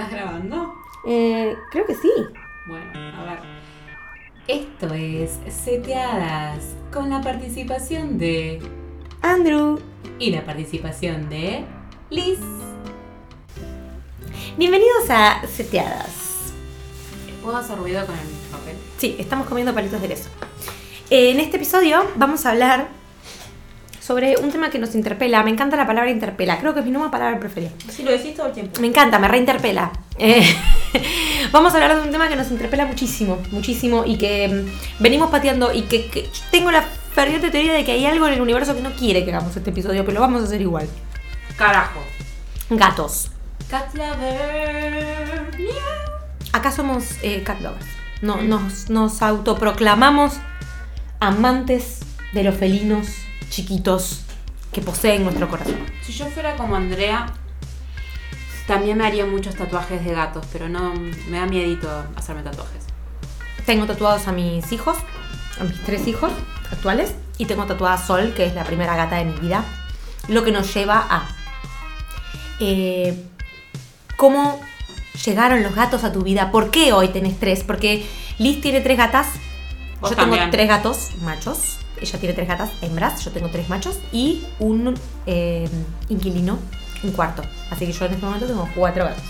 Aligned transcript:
¿Estás 0.00 0.14
grabando? 0.14 0.74
Eh, 1.04 1.58
creo 1.70 1.84
que 1.84 1.94
sí. 1.94 2.10
Bueno, 2.66 2.90
a 3.18 3.24
ver. 3.24 3.38
Esto 4.48 4.94
es 4.94 5.38
Seteadas 5.54 6.74
con 6.90 7.10
la 7.10 7.20
participación 7.20 8.16
de. 8.16 8.62
Andrew. 9.20 9.78
y 10.18 10.30
la 10.30 10.42
participación 10.46 11.28
de. 11.28 11.66
Liz. 12.08 12.38
Bienvenidos 14.56 15.10
a 15.10 15.46
Seteadas. 15.46 16.54
¿Puedo 17.42 17.58
hacer 17.58 17.76
ruido 17.76 18.06
con 18.06 18.14
el 18.14 18.26
papel? 18.50 18.76
Sí, 18.96 19.16
estamos 19.18 19.48
comiendo 19.48 19.74
palitos 19.74 20.00
de 20.00 20.08
queso. 20.08 20.30
Eh, 21.10 21.32
en 21.32 21.40
este 21.40 21.58
episodio 21.58 22.06
vamos 22.16 22.46
a 22.46 22.52
hablar 22.52 22.88
sobre 24.10 24.36
un 24.38 24.50
tema 24.50 24.70
que 24.70 24.80
nos 24.80 24.96
interpela. 24.96 25.40
Me 25.44 25.52
encanta 25.52 25.76
la 25.76 25.86
palabra 25.86 26.10
interpela. 26.10 26.58
Creo 26.58 26.74
que 26.74 26.80
es 26.80 26.84
mi 26.84 26.90
nueva 26.90 27.12
palabra 27.12 27.38
preferida. 27.38 27.70
Sí, 27.88 28.02
lo 28.02 28.10
decís 28.10 28.34
todo 28.34 28.48
el 28.48 28.52
tiempo. 28.52 28.80
Me 28.80 28.88
encanta, 28.88 29.20
me 29.20 29.28
reinterpela. 29.28 29.92
Eh, 30.18 30.44
vamos 31.52 31.72
a 31.72 31.76
hablar 31.76 31.94
de 31.94 32.02
un 32.02 32.10
tema 32.10 32.28
que 32.28 32.34
nos 32.34 32.50
interpela 32.50 32.86
muchísimo, 32.86 33.38
muchísimo 33.52 34.02
y 34.04 34.18
que 34.18 34.48
mm, 34.48 35.00
venimos 35.00 35.30
pateando 35.30 35.72
y 35.72 35.82
que, 35.82 36.06
que 36.06 36.28
tengo 36.50 36.72
la 36.72 36.82
ferviente 36.82 37.52
teoría 37.52 37.72
de 37.72 37.84
que 37.84 37.92
hay 37.92 38.04
algo 38.04 38.26
en 38.26 38.32
el 38.32 38.40
universo 38.40 38.74
que 38.74 38.82
no 38.82 38.90
quiere 38.90 39.24
que 39.24 39.30
hagamos 39.30 39.56
este 39.56 39.70
episodio, 39.70 40.04
pero 40.04 40.14
lo 40.14 40.22
vamos 40.22 40.42
a 40.42 40.46
hacer 40.46 40.60
igual. 40.60 40.88
Carajo. 41.56 42.00
Gatos. 42.68 43.30
Cat 43.70 43.94
lover. 43.94 45.52
Acá 46.52 46.72
somos 46.72 47.04
eh, 47.22 47.44
cat 47.44 47.60
lovers. 47.60 47.86
No, 48.22 48.42
nos, 48.42 48.90
nos 48.90 49.22
autoproclamamos 49.22 50.32
amantes 51.20 52.00
de 52.32 52.42
los 52.42 52.56
felinos 52.56 53.06
chiquitos 53.50 54.22
que 54.72 54.80
poseen 54.80 55.24
nuestro 55.24 55.48
corazón. 55.48 55.84
Si 56.02 56.12
yo 56.12 56.26
fuera 56.26 56.56
como 56.56 56.76
Andrea, 56.76 57.32
también 58.66 58.98
me 58.98 59.06
haría 59.06 59.26
muchos 59.26 59.56
tatuajes 59.56 60.04
de 60.04 60.12
gatos, 60.12 60.46
pero 60.52 60.68
no 60.68 60.94
me 61.28 61.38
da 61.38 61.46
miedito 61.46 61.88
hacerme 62.16 62.42
tatuajes. 62.42 62.84
Tengo 63.66 63.86
tatuados 63.86 64.28
a 64.28 64.32
mis 64.32 64.70
hijos, 64.72 64.96
a 65.60 65.64
mis 65.64 65.82
tres 65.84 66.06
hijos 66.06 66.32
actuales, 66.70 67.14
y 67.36 67.46
tengo 67.46 67.64
tatuada 67.66 67.94
a 67.94 67.98
Sol, 67.98 68.32
que 68.34 68.46
es 68.46 68.54
la 68.54 68.64
primera 68.64 68.96
gata 68.96 69.16
de 69.16 69.24
mi 69.24 69.34
vida. 69.40 69.64
Lo 70.28 70.44
que 70.44 70.52
nos 70.52 70.72
lleva 70.72 71.06
a 71.10 71.28
eh, 72.60 73.26
cómo 74.16 74.60
llegaron 75.24 75.62
los 75.62 75.74
gatos 75.74 76.04
a 76.04 76.12
tu 76.12 76.22
vida. 76.22 76.52
¿Por 76.52 76.70
qué 76.70 76.92
hoy 76.92 77.08
tenés 77.08 77.40
tres? 77.40 77.64
Porque 77.64 78.06
Liz 78.38 78.60
tiene 78.60 78.80
tres 78.80 78.96
gatas. 78.96 79.28
Yo 80.02 80.14
tengo 80.14 80.36
tres 80.50 80.68
gatos 80.68 81.10
machos. 81.22 81.78
Ella 82.00 82.18
tiene 82.18 82.34
tres 82.34 82.48
gatas 82.48 82.70
hembras. 82.82 83.24
Yo 83.24 83.30
tengo 83.30 83.48
tres 83.48 83.68
machos. 83.68 83.98
Y 84.12 84.44
un 84.58 84.94
eh, 85.26 85.68
inquilino, 86.08 86.58
un 87.02 87.12
cuarto. 87.12 87.42
Así 87.70 87.86
que 87.86 87.92
yo 87.92 88.04
en 88.06 88.12
este 88.12 88.24
momento 88.24 88.46
tengo 88.46 88.68
cuatro 88.74 89.04
gatos. 89.04 89.24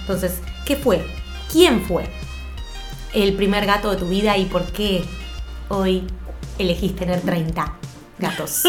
Entonces, 0.00 0.40
¿qué 0.64 0.76
fue? 0.76 1.04
¿Quién 1.50 1.80
fue 1.80 2.08
el 3.12 3.34
primer 3.34 3.64
gato 3.66 3.90
de 3.90 3.96
tu 3.96 4.08
vida 4.08 4.36
y 4.36 4.46
por 4.46 4.64
qué 4.66 5.04
hoy 5.68 6.04
elegís 6.58 6.94
tener 6.96 7.20
30 7.20 7.74
gatos? 8.18 8.64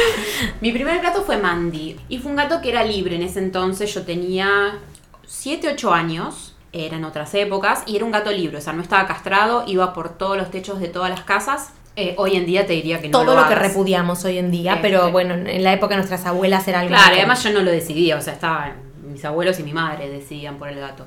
Mi 0.60 0.72
primer 0.72 1.00
gato 1.00 1.22
fue 1.22 1.38
Mandy 1.38 1.96
y 2.08 2.18
fue 2.18 2.30
un 2.30 2.36
gato 2.36 2.60
que 2.60 2.70
era 2.70 2.84
libre 2.84 3.16
en 3.16 3.22
ese 3.22 3.38
entonces. 3.38 3.92
Yo 3.94 4.02
tenía 4.02 4.78
7, 5.26 5.68
8 5.74 5.94
años, 5.94 6.54
eran 6.72 7.04
otras 7.04 7.34
épocas, 7.34 7.84
y 7.86 7.96
era 7.96 8.04
un 8.04 8.10
gato 8.10 8.32
libre, 8.32 8.58
o 8.58 8.60
sea, 8.60 8.72
no 8.72 8.82
estaba 8.82 9.06
castrado, 9.06 9.64
iba 9.66 9.92
por 9.92 10.16
todos 10.18 10.36
los 10.36 10.50
techos 10.50 10.80
de 10.80 10.88
todas 10.88 11.10
las 11.10 11.22
casas. 11.22 11.70
Eh, 11.96 12.14
hoy 12.18 12.36
en 12.36 12.46
día 12.46 12.66
te 12.66 12.72
diría 12.74 13.00
que 13.00 13.08
no 13.08 13.12
Todo 13.18 13.34
lo 13.34 13.42
lo 13.42 13.48
que 13.48 13.54
repudiamos 13.56 14.24
hoy 14.24 14.38
en 14.38 14.50
día, 14.50 14.74
Este. 14.76 14.88
pero 14.88 15.10
bueno, 15.10 15.34
en 15.34 15.62
la 15.64 15.72
época 15.72 15.90
de 15.94 15.96
nuestras 15.98 16.24
abuelas 16.24 16.66
era 16.68 16.80
algo. 16.80 16.94
Claro, 16.94 17.12
que- 17.12 17.18
además 17.20 17.42
yo 17.42 17.50
no 17.52 17.60
lo 17.60 17.70
decidía, 17.70 18.16
o 18.16 18.20
sea, 18.20 18.32
estaba 18.34 18.72
mis 19.06 19.24
abuelos 19.24 19.58
y 19.58 19.64
mi 19.64 19.72
madre 19.72 20.08
decidían 20.08 20.56
por 20.58 20.68
el 20.68 20.78
gato. 20.78 21.06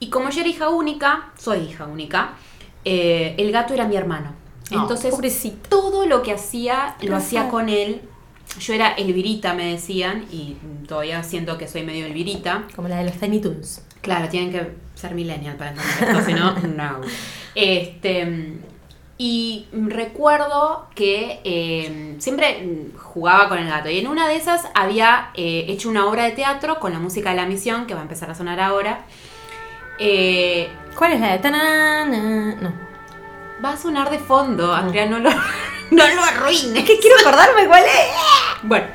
Y 0.00 0.08
como 0.10 0.30
yo 0.30 0.40
era 0.40 0.48
hija 0.48 0.68
única, 0.70 1.30
soy 1.38 1.60
hija 1.60 1.86
única, 1.86 2.30
eh, 2.84 3.34
el 3.38 3.52
gato 3.52 3.74
era 3.74 3.86
mi 3.86 3.96
hermano. 3.96 4.32
Oh, 4.72 4.80
Entonces, 4.82 5.14
pobrecito. 5.14 5.68
todo 5.68 6.06
lo 6.06 6.22
que 6.22 6.32
hacía, 6.32 6.96
lo 7.02 7.16
hacía 7.16 7.48
con 7.48 7.68
él. 7.68 8.00
Yo 8.58 8.72
era 8.74 8.92
Elvirita, 8.94 9.54
me 9.54 9.66
decían, 9.72 10.24
y 10.32 10.56
todavía 10.88 11.22
siento 11.22 11.58
que 11.58 11.68
soy 11.68 11.82
medio 11.82 12.06
Elvirita. 12.06 12.64
Como 12.74 12.88
la 12.88 12.96
de 12.98 13.04
los 13.04 13.14
Tiny 13.14 13.40
Toons. 13.40 13.82
Claro, 14.00 14.28
tienen 14.28 14.50
que 14.50 14.72
ser 14.94 15.14
millennial 15.14 15.56
para 15.56 15.70
entender 15.72 16.08
esto, 16.08 16.24
si 16.24 16.32
no, 16.34 16.52
no. 16.76 17.00
Este, 17.54 18.54
y 19.18 19.66
recuerdo 19.72 20.88
que 20.94 21.40
eh, 21.42 22.16
siempre 22.18 22.90
jugaba 22.98 23.48
con 23.48 23.58
el 23.58 23.68
gato. 23.68 23.88
Y 23.88 23.98
en 23.98 24.08
una 24.08 24.28
de 24.28 24.36
esas 24.36 24.68
había 24.74 25.30
eh, 25.34 25.64
hecho 25.68 25.88
una 25.88 26.06
obra 26.06 26.24
de 26.24 26.32
teatro 26.32 26.78
con 26.78 26.92
la 26.92 26.98
música 26.98 27.30
de 27.30 27.36
la 27.36 27.46
misión, 27.46 27.86
que 27.86 27.94
va 27.94 28.00
a 28.00 28.02
empezar 28.02 28.30
a 28.30 28.34
sonar 28.34 28.60
ahora. 28.60 29.06
Eh, 29.98 30.68
¿Cuál 30.98 31.14
es 31.14 31.20
la 31.20 31.32
de 31.32 31.38
tanana? 31.38 32.54
No. 32.60 32.72
va 33.64 33.70
a 33.70 33.76
sonar 33.78 34.10
de 34.10 34.18
fondo, 34.18 34.74
Andrea, 34.74 35.06
no 35.06 35.18
lo, 35.18 35.30
no 35.90 36.08
lo 36.08 36.22
arruines. 36.22 36.76
Es 36.76 36.84
que 36.84 36.98
quiero 36.98 37.16
acordarme 37.18 37.66
cuál 37.66 37.84
es. 37.84 38.62
Bueno, 38.64 38.86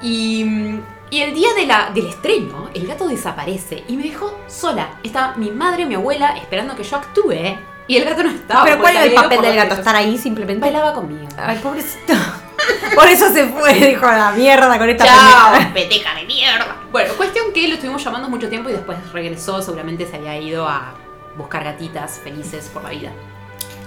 y, 0.00 0.80
y 1.10 1.20
el 1.20 1.34
día 1.34 1.52
de 1.52 1.66
la, 1.66 1.90
del 1.90 2.06
estreno, 2.06 2.70
el 2.72 2.86
gato 2.86 3.06
desaparece 3.06 3.84
y 3.88 3.96
me 3.98 4.04
dejó 4.04 4.40
sola. 4.46 4.88
Estaba 5.02 5.34
mi 5.36 5.50
madre, 5.50 5.84
mi 5.84 5.96
abuela, 5.96 6.34
esperando 6.38 6.74
que 6.74 6.84
yo 6.84 6.96
actúe 6.96 7.58
y 7.88 7.96
el 7.96 8.04
gato 8.04 8.22
no 8.22 8.30
estaba. 8.30 8.64
Pero 8.64 8.78
¿cuál 8.78 8.96
era 8.96 9.04
el 9.06 9.14
papel 9.14 9.40
del 9.40 9.56
gato? 9.56 9.74
Estar 9.74 9.96
ahí 9.96 10.16
simplemente. 10.18 10.60
Bailaba 10.60 10.92
conmigo. 10.92 11.26
Ay, 11.38 11.58
pobrecito. 11.58 12.12
Por 12.94 13.08
eso 13.08 13.32
se 13.32 13.46
fue, 13.46 13.72
dijo 13.74 14.06
a 14.06 14.16
la 14.16 14.30
mierda 14.32 14.78
con 14.78 14.88
esta 14.88 15.04
¡Chao, 15.04 15.72
peteca 15.72 16.14
de 16.14 16.24
mierda! 16.26 16.76
Bueno, 16.92 17.14
cuestión 17.14 17.52
que 17.52 17.66
lo 17.66 17.74
estuvimos 17.74 18.04
llamando 18.04 18.28
mucho 18.28 18.48
tiempo 18.48 18.68
y 18.68 18.72
después 18.72 18.98
regresó, 19.12 19.62
seguramente 19.62 20.06
se 20.06 20.16
había 20.16 20.36
ido 20.38 20.68
a 20.68 20.94
buscar 21.36 21.64
gatitas 21.64 22.20
felices 22.22 22.68
por 22.72 22.82
la 22.82 22.90
vida. 22.90 23.10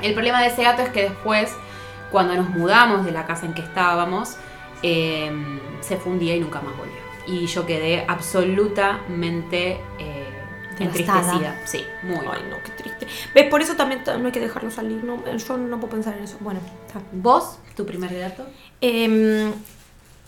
El 0.02 0.14
problema 0.14 0.42
de 0.42 0.48
ese 0.48 0.64
gato 0.64 0.82
es 0.82 0.90
que 0.90 1.04
después, 1.04 1.54
cuando 2.12 2.34
nos 2.36 2.50
mudamos 2.50 3.06
de 3.06 3.12
la 3.12 3.26
casa 3.28 3.46
en 3.46 3.54
que 3.54 3.62
estábamos, 3.62 4.38
eh, 4.82 5.32
se 5.82 5.98
fue 5.98 6.14
un 6.14 6.20
día 6.20 6.36
y 6.36 6.40
nunca 6.40 6.62
más 6.62 6.76
volvió. 6.76 6.96
Y 7.28 7.46
yo 7.46 7.66
quedé 7.68 8.06
absolutamente 8.08 9.80
eh. 10.00 10.21
Entristecida. 10.84 11.62
Sí, 11.66 11.84
muy 12.04 12.18
Ay, 12.18 12.44
no, 12.50 12.58
qué 12.64 12.72
triste. 12.78 13.08
¿Ves? 13.34 13.50
Por 13.50 13.62
eso 13.62 13.76
también 13.76 14.02
no 14.06 14.26
hay 14.26 14.32
que 14.32 14.40
dejarlo 14.40 14.72
salir. 14.72 15.04
No, 15.04 15.20
yo 15.26 15.58
no 15.58 15.80
puedo 15.80 15.94
pensar 15.94 16.18
en 16.18 16.24
eso. 16.24 16.38
Bueno, 16.40 16.60
está. 16.88 17.02
¿Vos, 17.12 17.60
tu 17.76 17.86
primer 17.86 18.18
gato? 18.18 18.46
Em, 18.80 19.52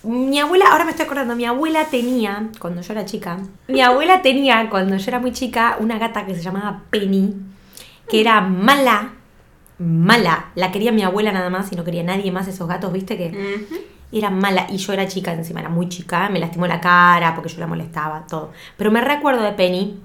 mi 0.04 0.40
abuela, 0.40 0.66
ahora 0.72 0.84
me 0.84 0.92
estoy 0.92 1.06
acordando, 1.06 1.36
mi 1.36 1.46
abuela 1.46 1.86
tenía, 1.86 2.50
cuando 2.60 2.82
yo 2.82 2.92
era 2.94 3.06
chica, 3.06 3.38
mi 3.70 3.82
abuela 3.82 4.22
tenía, 4.22 4.70
cuando 4.70 4.98
yo 4.98 5.06
era 5.08 5.20
muy 5.20 5.32
chica, 5.32 5.78
una 5.80 5.98
gata 5.98 6.26
que 6.26 6.36
se 6.36 6.42
llamaba 6.42 6.84
Penny, 6.90 7.34
que 8.10 8.20
era 8.20 8.42
mala, 8.42 9.14
mala. 9.80 10.52
La 10.56 10.72
quería 10.72 10.92
mi 10.92 11.04
abuela 11.04 11.32
nada 11.32 11.50
más 11.50 11.72
y 11.72 11.76
no 11.78 11.86
quería 11.86 12.04
nadie 12.04 12.32
más 12.32 12.48
esos 12.48 12.68
gatos, 12.68 12.92
viste 12.92 13.18
que 13.18 13.66
era 14.12 14.30
mala. 14.30 14.68
Y 14.70 14.78
yo 14.78 14.92
era 14.94 15.08
chica, 15.08 15.32
encima 15.32 15.62
era 15.62 15.70
muy 15.70 15.88
chica, 15.90 16.30
me 16.30 16.40
lastimó 16.40 16.68
la 16.68 16.82
cara 16.82 17.34
porque 17.34 17.50
yo 17.50 17.60
la 17.60 17.68
molestaba, 17.68 18.26
todo. 18.28 18.52
Pero 18.78 18.92
me 18.92 19.02
recuerdo 19.02 19.42
de 19.44 19.54
Penny. 19.54 20.02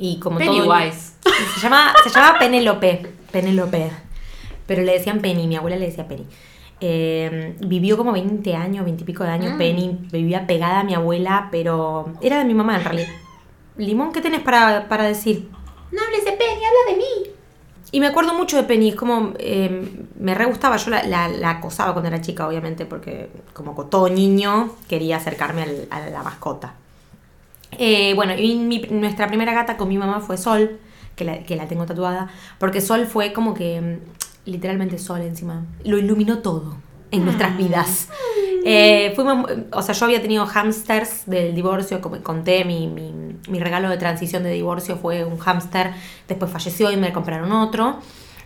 Y 0.00 0.18
como 0.18 0.38
todo. 0.38 0.48
Pennywise. 0.48 1.12
Se 1.54 1.60
llamaba, 1.60 1.92
se 2.02 2.10
llamaba 2.10 2.38
Penélope. 2.38 3.06
Penélope. 3.30 3.90
Pero 4.66 4.82
le 4.82 4.92
decían 4.92 5.20
Penny, 5.20 5.46
mi 5.46 5.56
abuela 5.56 5.76
le 5.76 5.86
decía 5.86 6.06
Penny. 6.08 6.26
Eh, 6.80 7.56
vivió 7.60 7.96
como 7.96 8.12
20 8.12 8.54
años, 8.56 8.84
20 8.84 9.02
y 9.02 9.06
pico 9.06 9.24
de 9.24 9.30
años 9.30 9.54
Mm. 9.54 9.58
Penny. 9.58 9.98
Vivía 10.12 10.46
pegada 10.46 10.80
a 10.80 10.84
mi 10.84 10.94
abuela, 10.94 11.48
pero 11.50 12.14
era 12.22 12.38
de 12.38 12.44
mi 12.44 12.54
mamá 12.54 12.76
en 12.76 12.84
realidad. 12.84 13.08
Limón, 13.76 14.12
¿qué 14.12 14.20
tenés 14.20 14.40
para, 14.40 14.88
para 14.88 15.04
decir? 15.04 15.48
No 15.92 16.00
hables 16.02 16.24
de 16.24 16.32
Penny, 16.32 16.60
habla 16.64 16.92
de 16.92 16.96
mí. 16.96 17.30
Y 17.92 17.98
me 18.00 18.06
acuerdo 18.06 18.34
mucho 18.34 18.56
de 18.56 18.62
Penny, 18.62 18.90
es 18.90 18.94
como 18.94 19.32
eh, 19.38 19.90
me 20.18 20.34
re 20.34 20.44
gustaba, 20.44 20.76
yo 20.76 20.90
la, 20.90 21.02
la- 21.02 21.28
la 21.28 21.50
acosaba 21.50 21.92
cuando 21.92 22.08
era 22.08 22.20
chica, 22.20 22.46
obviamente, 22.46 22.86
porque 22.86 23.30
como 23.52 23.74
todo 23.86 24.08
niño 24.08 24.70
quería 24.88 25.16
acercarme 25.16 25.62
al- 25.62 25.88
a 25.90 26.08
la 26.08 26.22
mascota. 26.22 26.74
Eh, 27.78 28.12
bueno, 28.14 28.34
y 28.36 28.56
mi- 28.56 28.80
nuestra 28.90 29.26
primera 29.28 29.52
gata 29.54 29.76
con 29.76 29.88
mi 29.88 29.96
mamá 29.98 30.20
fue 30.20 30.36
Sol, 30.36 30.78
que 31.16 31.24
la, 31.24 31.42
que 31.44 31.56
la 31.56 31.66
tengo 31.68 31.86
tatuada, 31.86 32.28
porque 32.58 32.80
Sol 32.80 33.06
fue 33.06 33.32
como 33.32 33.54
que 33.54 33.80
mm, 33.80 34.50
literalmente 34.50 34.98
Sol 34.98 35.20
encima, 35.22 35.64
lo 35.84 35.98
iluminó 35.98 36.38
todo 36.38 36.76
en 37.10 37.24
nuestras 37.24 37.56
vidas. 37.56 38.08
Eh, 38.64 39.12
fuimos, 39.16 39.50
o 39.72 39.82
sea, 39.82 39.94
yo 39.94 40.04
había 40.04 40.20
tenido 40.20 40.44
hamsters 40.46 41.22
del 41.26 41.54
divorcio, 41.54 42.00
como 42.00 42.20
conté, 42.22 42.64
mi, 42.64 42.86
mi, 42.88 43.12
mi 43.48 43.58
regalo 43.58 43.88
de 43.88 43.96
transición 43.96 44.42
de 44.42 44.50
divorcio 44.52 44.96
fue 44.96 45.24
un 45.24 45.38
hámster, 45.38 45.92
después 46.28 46.50
falleció 46.50 46.90
y 46.92 46.96
me 46.96 47.12
compraron 47.12 47.52
otro. 47.52 47.98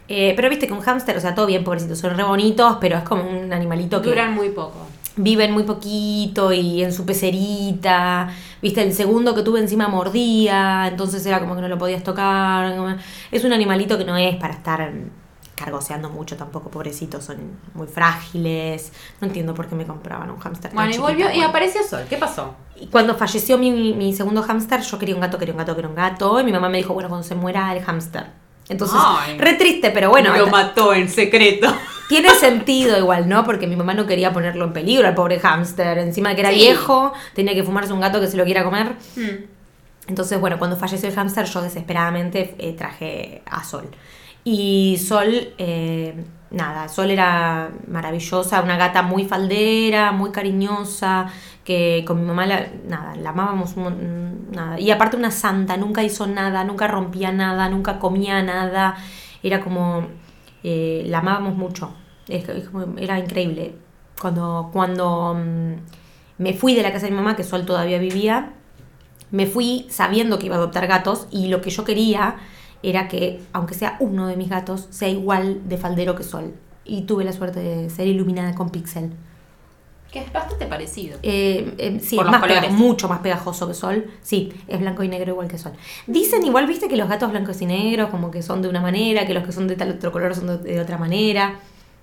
Eh, 0.06 0.34
pero 0.36 0.48
viste 0.50 0.66
que 0.66 0.72
un 0.72 0.80
hámster, 0.82 1.16
o 1.16 1.20
sea, 1.20 1.34
todo 1.34 1.46
bien, 1.46 1.64
pobrecitos, 1.64 1.98
son 1.98 2.16
re 2.16 2.22
bonitos, 2.22 2.76
pero 2.80 2.98
es 2.98 3.02
como 3.04 3.22
un 3.28 3.52
animalito 3.52 4.00
que 4.02 4.08
Duran 4.10 4.34
muy 4.34 4.50
poco. 4.50 4.86
Viven 5.16 5.52
muy 5.52 5.62
poquito 5.64 6.52
y 6.52 6.82
en 6.82 6.92
su 6.92 7.04
pecerita. 7.04 8.32
Viste, 8.60 8.82
el 8.82 8.92
segundo 8.92 9.34
que 9.34 9.42
tuve 9.42 9.60
encima 9.60 9.88
mordía, 9.88 10.88
entonces 10.88 11.24
era 11.26 11.40
como 11.40 11.54
que 11.54 11.62
no 11.62 11.68
lo 11.68 11.78
podías 11.78 12.02
tocar. 12.02 12.98
Es 13.30 13.44
un 13.44 13.52
animalito 13.52 13.98
que 13.98 14.04
no 14.04 14.16
es 14.16 14.36
para 14.36 14.54
estar 14.54 14.92
cargoseando 15.54 16.10
mucho 16.10 16.36
tampoco, 16.36 16.68
pobrecitos, 16.68 17.24
son 17.24 17.36
muy 17.74 17.86
frágiles. 17.86 18.92
No 19.20 19.28
entiendo 19.28 19.54
por 19.54 19.68
qué 19.68 19.74
me 19.74 19.86
compraban 19.86 20.30
un 20.30 20.38
hámster. 20.38 20.72
Bueno, 20.72 20.92
y 20.92 20.98
volvió 20.98 21.26
y 21.26 21.34
bueno. 21.34 21.48
apareció 21.48 21.82
Sol. 21.84 22.04
¿Qué 22.08 22.16
pasó? 22.16 22.54
Y 22.76 22.86
cuando 22.88 23.14
falleció 23.14 23.56
mi, 23.56 23.94
mi 23.94 24.12
segundo 24.12 24.42
hámster, 24.42 24.80
yo 24.80 24.98
quería 24.98 25.14
un 25.14 25.20
gato, 25.20 25.38
quería 25.38 25.54
un 25.54 25.58
gato, 25.58 25.74
quería 25.76 25.88
un 25.88 25.94
gato. 25.94 26.40
Y 26.40 26.44
mi 26.44 26.52
mamá 26.52 26.68
me 26.68 26.78
dijo, 26.78 26.92
bueno, 26.92 27.08
cuando 27.08 27.26
se 27.26 27.34
muera 27.34 27.74
el 27.74 27.82
hámster. 27.84 28.26
Entonces, 28.68 28.98
Ay. 28.98 29.38
re 29.38 29.54
triste, 29.54 29.90
pero 29.90 30.10
bueno, 30.10 30.36
lo 30.36 30.46
mató 30.48 30.94
en 30.94 31.08
secreto. 31.08 31.72
Tiene 32.08 32.30
sentido 32.30 32.98
igual, 32.98 33.28
¿no? 33.28 33.44
Porque 33.44 33.66
mi 33.66 33.76
mamá 33.76 33.94
no 33.94 34.06
quería 34.06 34.32
ponerlo 34.32 34.64
en 34.66 34.72
peligro 34.72 35.06
al 35.08 35.14
pobre 35.14 35.38
hámster. 35.40 35.98
Encima 35.98 36.30
de 36.30 36.34
que 36.34 36.40
era 36.42 36.50
Sí. 36.50 36.56
viejo, 36.56 37.12
tenía 37.34 37.54
que 37.54 37.62
fumarse 37.62 37.92
un 37.92 38.00
gato 38.00 38.20
que 38.20 38.26
se 38.26 38.36
lo 38.36 38.44
quiera 38.44 38.64
comer. 38.64 38.92
Hmm. 39.16 39.44
Entonces, 40.06 40.38
bueno, 40.38 40.58
cuando 40.58 40.76
falleció 40.76 41.08
el 41.08 41.14
hámster, 41.14 41.46
yo 41.46 41.62
desesperadamente 41.62 42.54
eh, 42.58 42.74
traje 42.74 43.42
a 43.50 43.64
Sol. 43.64 43.88
Y 44.44 44.98
Sol, 44.98 45.54
eh, 45.56 46.14
nada, 46.50 46.88
Sol 46.88 47.10
era 47.10 47.70
maravillosa, 47.88 48.60
una 48.60 48.76
gata 48.76 49.00
muy 49.00 49.24
faldera, 49.24 50.12
muy 50.12 50.30
cariñosa, 50.30 51.28
que 51.64 52.04
con 52.06 52.20
mi 52.20 52.26
mamá, 52.26 52.44
la, 52.44 52.66
nada, 52.86 53.16
la 53.16 53.30
amábamos, 53.30 53.74
nada. 53.78 54.78
Y 54.78 54.90
aparte 54.90 55.16
una 55.16 55.30
santa, 55.30 55.78
nunca 55.78 56.02
hizo 56.02 56.26
nada, 56.26 56.62
nunca 56.64 56.86
rompía 56.86 57.32
nada, 57.32 57.70
nunca 57.70 57.98
comía 57.98 58.42
nada. 58.42 58.96
Era 59.42 59.60
como, 59.62 60.08
eh, 60.64 61.04
la 61.06 61.18
amábamos 61.18 61.54
mucho. 61.54 61.94
Era 62.26 63.18
increíble. 63.18 63.76
Cuando, 64.20 64.70
cuando 64.72 65.34
mm, 65.34 65.72
me 66.38 66.54
fui 66.54 66.74
de 66.74 66.82
la 66.82 66.92
casa 66.92 67.06
de 67.06 67.12
mi 67.12 67.18
mamá, 67.18 67.36
que 67.36 67.44
Sol 67.44 67.66
todavía 67.66 67.98
vivía, 67.98 68.54
me 69.30 69.46
fui 69.46 69.86
sabiendo 69.90 70.38
que 70.38 70.46
iba 70.46 70.56
a 70.56 70.58
adoptar 70.58 70.86
gatos 70.86 71.28
y 71.30 71.48
lo 71.48 71.60
que 71.60 71.70
yo 71.70 71.84
quería 71.84 72.36
era 72.82 73.08
que, 73.08 73.42
aunque 73.52 73.74
sea 73.74 73.96
uno 74.00 74.26
de 74.26 74.36
mis 74.36 74.48
gatos, 74.48 74.88
sea 74.90 75.08
igual 75.08 75.68
de 75.68 75.76
faldero 75.76 76.16
que 76.16 76.22
Sol. 76.22 76.54
Y 76.84 77.02
tuve 77.02 77.24
la 77.24 77.32
suerte 77.32 77.60
de 77.60 77.90
ser 77.90 78.06
iluminada 78.08 78.54
con 78.54 78.70
Pixel. 78.70 79.12
Que 80.14 80.20
es 80.20 80.32
bastante 80.32 80.66
parecido. 80.66 81.18
Eh, 81.24 81.74
eh, 81.76 81.98
sí, 82.00 82.14
Por 82.16 82.26
es 82.26 82.30
los 82.32 82.40
más 82.40 82.48
pega- 82.48 82.70
mucho 82.70 83.08
más 83.08 83.18
pegajoso 83.18 83.66
que 83.66 83.74
Sol. 83.74 84.06
Sí, 84.22 84.52
es 84.68 84.78
blanco 84.78 85.02
y 85.02 85.08
negro 85.08 85.32
igual 85.32 85.48
que 85.48 85.58
Sol. 85.58 85.72
Dicen 86.06 86.46
igual, 86.46 86.66
viste, 86.68 86.86
que 86.88 86.96
los 86.96 87.08
gatos 87.08 87.30
blancos 87.32 87.60
y 87.62 87.66
negros 87.66 88.10
como 88.10 88.30
que 88.30 88.40
son 88.40 88.62
de 88.62 88.68
una 88.68 88.80
manera, 88.80 89.26
que 89.26 89.34
los 89.34 89.44
que 89.44 89.50
son 89.50 89.66
de 89.66 89.74
tal 89.74 89.90
otro 89.90 90.12
color 90.12 90.34
son 90.36 90.46
de, 90.46 90.58
de 90.58 90.80
otra 90.80 90.98
manera. 90.98 91.56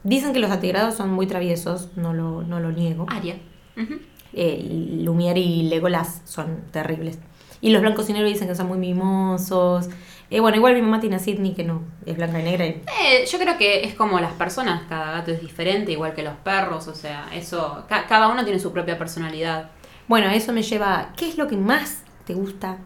Dicen 0.03 0.33
que 0.33 0.39
los 0.39 0.51
atigrados 0.51 0.95
son 0.95 1.09
muy 1.13 1.25
traviesos, 1.25 1.87
no 1.95 2.13
lo, 2.13 2.41
no 2.43 2.59
lo 2.59 2.71
niego. 2.71 3.05
Aria. 3.09 3.37
Ujú. 3.77 3.95
eh, 4.33 4.97
Lumière 5.05 5.37
y 5.39 5.63
Legolas 5.63 6.21
son 6.25 6.61
terribles. 6.71 7.17
Y 7.61 7.69
los 7.69 7.81
blancos 7.81 8.09
y 8.09 8.13
negros 8.13 8.31
dicen 8.33 8.47
que 8.49 8.55
son 8.55 8.67
muy 8.67 8.77
mimosos. 8.77 9.87
Eh, 10.31 10.39
bueno, 10.39 10.55
igual 10.57 10.73
mi 10.75 10.81
mamá 10.81 10.99
tiene 11.01 11.17
a 11.17 11.19
Sidney 11.19 11.53
que 11.53 11.63
no, 11.65 11.83
es 12.05 12.15
blanca 12.15 12.39
y 12.39 12.43
negra. 12.43 12.65
y- 12.65 12.81
Eh, 13.03 13.25
yo 13.29 13.37
creo 13.37 13.57
que 13.57 13.83
es 13.83 13.93
como 13.93 14.19
las 14.19 14.31
personas, 14.33 14.83
cada 14.87 15.11
gato 15.11 15.31
es 15.31 15.41
diferente, 15.41 15.91
igual 15.91 16.13
que 16.15 16.23
los 16.23 16.35
perros, 16.37 16.87
o 16.87 16.95
sea, 16.95 17.27
eso, 17.33 17.83
ca- 17.89 18.07
cada 18.07 18.29
uno 18.29 18.43
tiene 18.45 18.57
su 18.59 18.71
propia 18.71 18.97
personalidad. 18.97 19.71
Bueno, 20.07 20.29
eso 20.29 20.53
me 20.53 20.63
lleva 20.63 20.97
a, 20.99 21.13
¿qué 21.13 21.27
es 21.29 21.37
lo 21.37 21.47
que 21.49 21.57
más 21.57 22.03
te 22.25 22.33
gusta 22.33 22.77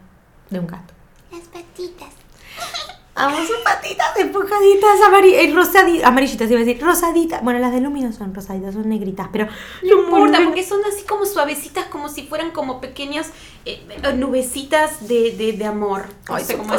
de 0.50 0.59
un 0.59 0.65
gato? 0.68 0.94
Las 1.31 1.42
patitas. 1.42 2.09
Amo 3.17 3.38
sus 3.38 3.57
patitas 3.63 4.15
empujaditas, 4.17 5.01
amari 5.07 5.35
eh, 5.35 5.53
rosadi- 5.53 6.03
amarillitas, 6.03 6.51
iba 6.51 6.59
a 6.59 6.63
decir, 6.65 6.83
rosaditas. 6.83 7.41
Bueno, 7.41 7.59
las 7.59 7.71
de 7.71 7.79
Lumi 7.79 8.01
no 8.01 8.12
son 8.12 8.35
rosaditas, 8.35 8.73
son 8.73 8.89
negritas, 8.89 9.29
pero 9.31 9.47
No 9.83 10.03
importa, 10.03 10.39
porque 10.44 10.63
son 10.63 10.81
así 10.83 11.06
como 11.06 11.25
suavecitas, 11.25 11.85
como 11.85 12.09
si 12.09 12.23
fueran 12.23 12.51
como 12.51 12.81
pequeñas 12.81 13.31
eh, 13.63 13.81
nubecitas 14.17 15.07
de, 15.07 15.31
de, 15.31 15.53
de 15.53 15.65
amor. 15.65 16.07
No 16.27 16.35
Ay, 16.35 16.44
sé 16.44 16.57
cómo. 16.57 16.73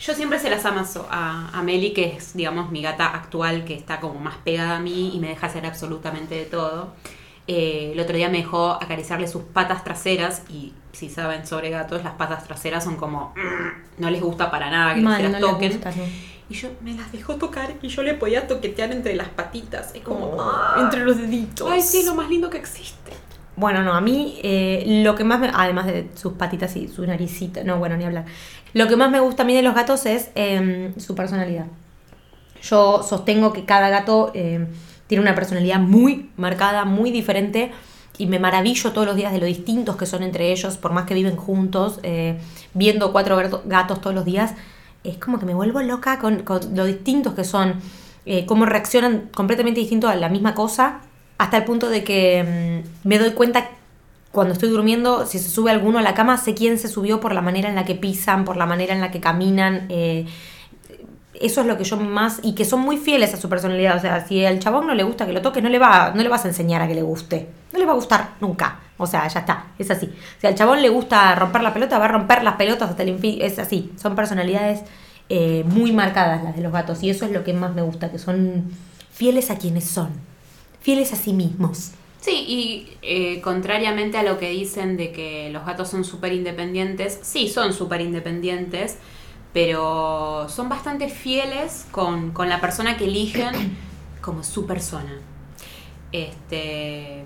Yo 0.00 0.14
siempre 0.14 0.38
se 0.38 0.50
las 0.50 0.64
amaso 0.66 1.06
a, 1.10 1.48
a 1.58 1.62
Meli, 1.62 1.94
que 1.94 2.16
es, 2.16 2.34
digamos, 2.34 2.70
mi 2.70 2.82
gata 2.82 3.06
actual, 3.06 3.64
que 3.64 3.74
está 3.74 4.00
como 4.00 4.20
más 4.20 4.36
pegada 4.44 4.76
a 4.76 4.80
mí 4.80 5.12
y 5.14 5.18
me 5.18 5.28
deja 5.28 5.46
hacer 5.46 5.64
absolutamente 5.64 6.34
de 6.34 6.44
todo. 6.44 6.92
Eh, 7.52 7.90
el 7.94 7.98
otro 7.98 8.16
día 8.16 8.28
me 8.28 8.38
dejó 8.38 8.70
acariciarle 8.70 9.26
sus 9.26 9.42
patas 9.42 9.82
traseras 9.82 10.42
y 10.48 10.72
si 10.92 11.10
saben 11.10 11.44
sobre 11.44 11.70
gatos, 11.70 12.04
las 12.04 12.12
patas 12.12 12.44
traseras 12.44 12.84
son 12.84 12.94
como... 12.94 13.34
mm, 13.34 14.00
no 14.00 14.08
les 14.08 14.22
gusta 14.22 14.52
para 14.52 14.70
nada 14.70 14.94
que 14.94 15.00
se 15.00 15.04
no 15.04 15.10
las 15.10 15.22
les 15.22 15.40
toquen. 15.40 15.72
gusta. 15.72 15.92
Y 16.48 16.54
yo 16.54 16.68
me 16.80 16.94
las 16.94 17.10
dejó 17.10 17.34
tocar 17.34 17.72
y 17.82 17.88
yo 17.88 18.04
le 18.04 18.14
podía 18.14 18.46
toquetear 18.46 18.92
entre 18.92 19.16
las 19.16 19.28
patitas. 19.30 19.92
Es 19.96 20.02
como... 20.02 20.26
Oh, 20.26 20.40
ah, 20.40 20.76
entre 20.80 21.04
los 21.04 21.16
deditos. 21.18 21.68
Ay, 21.68 21.82
sí, 21.82 21.98
es 21.98 22.06
lo 22.06 22.14
más 22.14 22.28
lindo 22.28 22.48
que 22.50 22.58
existe. 22.58 23.10
Bueno, 23.56 23.82
no, 23.82 23.94
a 23.94 24.00
mí 24.00 24.38
eh, 24.44 25.02
lo 25.04 25.16
que 25.16 25.24
más 25.24 25.40
me. 25.40 25.50
Además 25.52 25.86
de 25.86 26.08
sus 26.14 26.34
patitas 26.34 26.76
y 26.76 26.86
su 26.86 27.04
naricita. 27.04 27.64
No, 27.64 27.78
bueno, 27.78 27.96
ni 27.96 28.04
hablar. 28.04 28.26
Lo 28.74 28.86
que 28.86 28.94
más 28.94 29.10
me 29.10 29.18
gusta 29.18 29.42
a 29.42 29.46
mí 29.46 29.54
de 29.56 29.62
los 29.62 29.74
gatos 29.74 30.06
es 30.06 30.30
eh, 30.36 30.92
su 30.98 31.16
personalidad. 31.16 31.66
Yo 32.62 33.02
sostengo 33.02 33.52
que 33.52 33.64
cada 33.64 33.88
gato 33.88 34.30
eh, 34.34 34.66
tiene 35.10 35.22
una 35.22 35.34
personalidad 35.34 35.80
muy 35.80 36.30
marcada, 36.36 36.84
muy 36.84 37.10
diferente. 37.10 37.72
Y 38.16 38.26
me 38.26 38.38
maravillo 38.38 38.92
todos 38.92 39.06
los 39.08 39.16
días 39.16 39.32
de 39.32 39.40
lo 39.40 39.46
distintos 39.46 39.96
que 39.96 40.06
son 40.06 40.22
entre 40.22 40.52
ellos, 40.52 40.76
por 40.76 40.92
más 40.92 41.04
que 41.06 41.14
viven 41.14 41.34
juntos, 41.36 41.98
eh, 42.04 42.38
viendo 42.74 43.10
cuatro 43.10 43.34
gato- 43.36 43.62
gatos 43.66 44.00
todos 44.00 44.14
los 44.14 44.24
días. 44.24 44.52
Es 45.02 45.16
como 45.16 45.38
que 45.40 45.46
me 45.46 45.54
vuelvo 45.54 45.82
loca 45.82 46.18
con, 46.20 46.42
con 46.44 46.60
lo 46.76 46.84
distintos 46.84 47.34
que 47.34 47.42
son, 47.42 47.74
eh, 48.26 48.46
cómo 48.46 48.66
reaccionan 48.66 49.30
completamente 49.34 49.80
distinto 49.80 50.06
a 50.08 50.14
la 50.14 50.28
misma 50.28 50.54
cosa, 50.54 51.00
hasta 51.38 51.56
el 51.56 51.64
punto 51.64 51.88
de 51.88 52.04
que 52.04 52.82
mm, 53.04 53.08
me 53.08 53.18
doy 53.18 53.32
cuenta 53.32 53.68
cuando 54.30 54.52
estoy 54.52 54.68
durmiendo, 54.68 55.26
si 55.26 55.40
se 55.40 55.48
sube 55.50 55.72
alguno 55.72 55.98
a 55.98 56.02
la 56.02 56.14
cama, 56.14 56.36
sé 56.36 56.54
quién 56.54 56.78
se 56.78 56.86
subió 56.86 57.18
por 57.18 57.32
la 57.34 57.40
manera 57.40 57.68
en 57.68 57.74
la 57.74 57.84
que 57.84 57.96
pisan, 57.96 58.44
por 58.44 58.56
la 58.56 58.66
manera 58.66 58.94
en 58.94 59.00
la 59.00 59.10
que 59.10 59.18
caminan. 59.20 59.86
eh, 59.88 60.26
eso 61.34 61.60
es 61.60 61.66
lo 61.66 61.76
que 61.78 61.84
yo 61.84 61.96
más. 61.96 62.40
Y 62.42 62.54
que 62.54 62.64
son 62.64 62.80
muy 62.80 62.96
fieles 62.96 63.34
a 63.34 63.36
su 63.36 63.48
personalidad. 63.48 63.96
O 63.96 64.00
sea, 64.00 64.26
si 64.26 64.44
al 64.44 64.58
chabón 64.58 64.86
no 64.86 64.94
le 64.94 65.02
gusta 65.02 65.26
que 65.26 65.32
lo 65.32 65.42
toques, 65.42 65.62
no 65.62 65.68
le, 65.68 65.78
va, 65.78 66.12
no 66.14 66.22
le 66.22 66.28
vas 66.28 66.44
a 66.44 66.48
enseñar 66.48 66.82
a 66.82 66.88
que 66.88 66.94
le 66.94 67.02
guste. 67.02 67.48
No 67.72 67.78
le 67.78 67.86
va 67.86 67.92
a 67.92 67.96
gustar 67.96 68.30
nunca. 68.40 68.80
O 68.96 69.06
sea, 69.06 69.26
ya 69.28 69.40
está. 69.40 69.66
Es 69.78 69.90
así. 69.90 70.10
Si 70.40 70.46
al 70.46 70.54
chabón 70.54 70.82
le 70.82 70.88
gusta 70.88 71.34
romper 71.34 71.62
la 71.62 71.72
pelota, 71.72 71.98
va 71.98 72.06
a 72.06 72.08
romper 72.08 72.42
las 72.42 72.56
pelotas 72.56 72.90
hasta 72.90 73.02
el 73.02 73.10
infinito. 73.10 73.44
Es 73.44 73.58
así. 73.58 73.92
Son 73.96 74.14
personalidades 74.14 74.80
eh, 75.28 75.64
muy 75.66 75.92
marcadas 75.92 76.42
las 76.42 76.56
de 76.56 76.62
los 76.62 76.72
gatos. 76.72 77.02
Y 77.02 77.10
eso 77.10 77.24
es 77.24 77.32
lo 77.32 77.44
que 77.44 77.52
más 77.52 77.74
me 77.74 77.82
gusta, 77.82 78.10
que 78.10 78.18
son 78.18 78.72
fieles 79.12 79.50
a 79.50 79.58
quienes 79.58 79.84
son. 79.84 80.10
Fieles 80.80 81.12
a 81.12 81.16
sí 81.16 81.32
mismos. 81.32 81.92
Sí, 82.20 82.44
y 82.46 82.88
eh, 83.00 83.40
contrariamente 83.40 84.18
a 84.18 84.22
lo 84.22 84.38
que 84.38 84.50
dicen 84.50 84.96
de 84.96 85.10
que 85.10 85.48
los 85.50 85.64
gatos 85.64 85.88
son 85.88 86.04
súper 86.04 86.34
independientes, 86.34 87.18
sí, 87.22 87.48
son 87.48 87.72
súper 87.72 88.02
independientes, 88.02 88.98
pero 89.52 90.46
son 90.48 90.68
bastante 90.68 91.08
fieles 91.08 91.86
con, 91.90 92.30
con 92.30 92.48
la 92.48 92.60
persona 92.60 92.96
que 92.96 93.04
eligen 93.04 93.76
como 94.20 94.44
su 94.44 94.66
persona. 94.66 95.18
Este, 96.12 97.24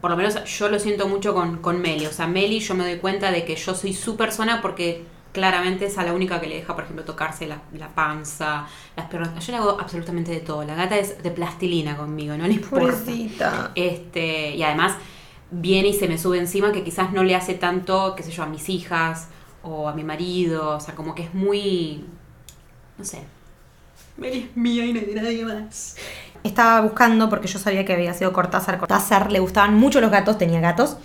por 0.00 0.10
lo 0.10 0.16
menos 0.16 0.42
yo 0.44 0.68
lo 0.68 0.78
siento 0.78 1.08
mucho 1.08 1.34
con, 1.34 1.58
con 1.58 1.80
Meli. 1.80 2.06
O 2.06 2.12
sea, 2.12 2.26
Meli 2.26 2.60
yo 2.60 2.74
me 2.74 2.84
doy 2.84 2.98
cuenta 2.98 3.30
de 3.30 3.44
que 3.44 3.56
yo 3.56 3.74
soy 3.74 3.92
su 3.92 4.16
persona 4.16 4.62
porque 4.62 5.04
claramente 5.32 5.86
es 5.86 5.98
a 5.98 6.04
la 6.04 6.14
única 6.14 6.40
que 6.40 6.46
le 6.46 6.56
deja, 6.56 6.74
por 6.74 6.84
ejemplo, 6.84 7.04
tocarse 7.04 7.46
la, 7.46 7.60
la 7.74 7.88
panza, 7.88 8.66
las 8.96 9.06
piernas. 9.06 9.44
Yo 9.44 9.52
le 9.52 9.58
hago 9.58 9.78
absolutamente 9.80 10.30
de 10.30 10.40
todo. 10.40 10.64
La 10.64 10.74
gata 10.74 10.96
es 10.96 11.22
de 11.22 11.30
plastilina 11.30 11.96
conmigo, 11.96 12.36
no 12.36 12.46
le 12.46 12.54
importa. 12.54 13.72
Este, 13.74 14.54
y 14.54 14.62
además 14.62 14.94
viene 15.50 15.88
y 15.88 15.94
se 15.94 16.08
me 16.08 16.16
sube 16.18 16.38
encima 16.38 16.72
que 16.72 16.82
quizás 16.82 17.12
no 17.12 17.22
le 17.22 17.34
hace 17.34 17.54
tanto, 17.54 18.14
qué 18.16 18.22
sé 18.22 18.30
yo, 18.30 18.44
a 18.44 18.46
mis 18.46 18.68
hijas 18.68 19.28
o 19.66 19.88
a 19.88 19.92
mi 19.92 20.04
marido. 20.04 20.76
O 20.76 20.80
sea, 20.80 20.94
como 20.94 21.14
que 21.14 21.24
es 21.24 21.34
muy. 21.34 22.04
No 22.98 23.04
sé. 23.04 23.22
Meli 24.16 24.48
es 24.50 24.56
mía 24.56 24.86
y 24.86 24.92
no 24.92 25.00
hay 25.00 25.06
de 25.06 25.20
nadie 25.20 25.44
más. 25.44 25.96
Estaba 26.42 26.80
buscando 26.80 27.28
porque 27.28 27.48
yo 27.48 27.58
sabía 27.58 27.84
que 27.84 27.92
había 27.92 28.14
sido 28.14 28.32
Cortázar. 28.32 28.78
Cortázar 28.78 29.30
le 29.30 29.40
gustaban 29.40 29.74
mucho 29.74 30.00
los 30.00 30.10
gatos, 30.10 30.38
tenía 30.38 30.60
gatos. 30.60 30.96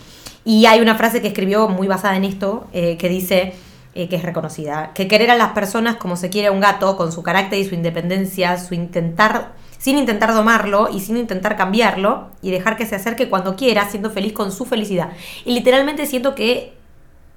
Y 0.45 0.65
hay 0.65 0.79
una 0.79 0.95
frase 0.95 1.21
que 1.21 1.27
escribió 1.27 1.67
muy 1.67 1.87
basada 1.87 2.15
en 2.15 2.23
esto, 2.23 2.67
eh, 2.73 2.97
que 2.97 3.09
dice, 3.09 3.53
eh, 3.93 4.07
que 4.07 4.15
es 4.15 4.23
reconocida, 4.23 4.91
que 4.93 5.07
querer 5.07 5.29
a 5.29 5.35
las 5.35 5.51
personas 5.51 5.97
como 5.97 6.15
se 6.15 6.29
quiere 6.29 6.47
a 6.47 6.51
un 6.51 6.59
gato, 6.59 6.97
con 6.97 7.11
su 7.11 7.21
carácter 7.21 7.59
y 7.59 7.65
su 7.65 7.75
independencia, 7.75 8.57
su 8.57 8.73
intentar, 8.73 9.51
sin 9.77 9.97
intentar 9.97 10.33
domarlo 10.33 10.89
y 10.91 10.99
sin 11.01 11.17
intentar 11.17 11.57
cambiarlo, 11.57 12.29
y 12.41 12.49
dejar 12.49 12.75
que 12.75 12.85
se 12.85 12.95
acerque 12.95 13.29
cuando 13.29 13.55
quiera, 13.55 13.87
siendo 13.89 14.09
feliz 14.09 14.33
con 14.33 14.51
su 14.51 14.65
felicidad. 14.65 15.11
Y 15.45 15.53
literalmente 15.53 16.05
siento 16.07 16.33
que 16.33 16.73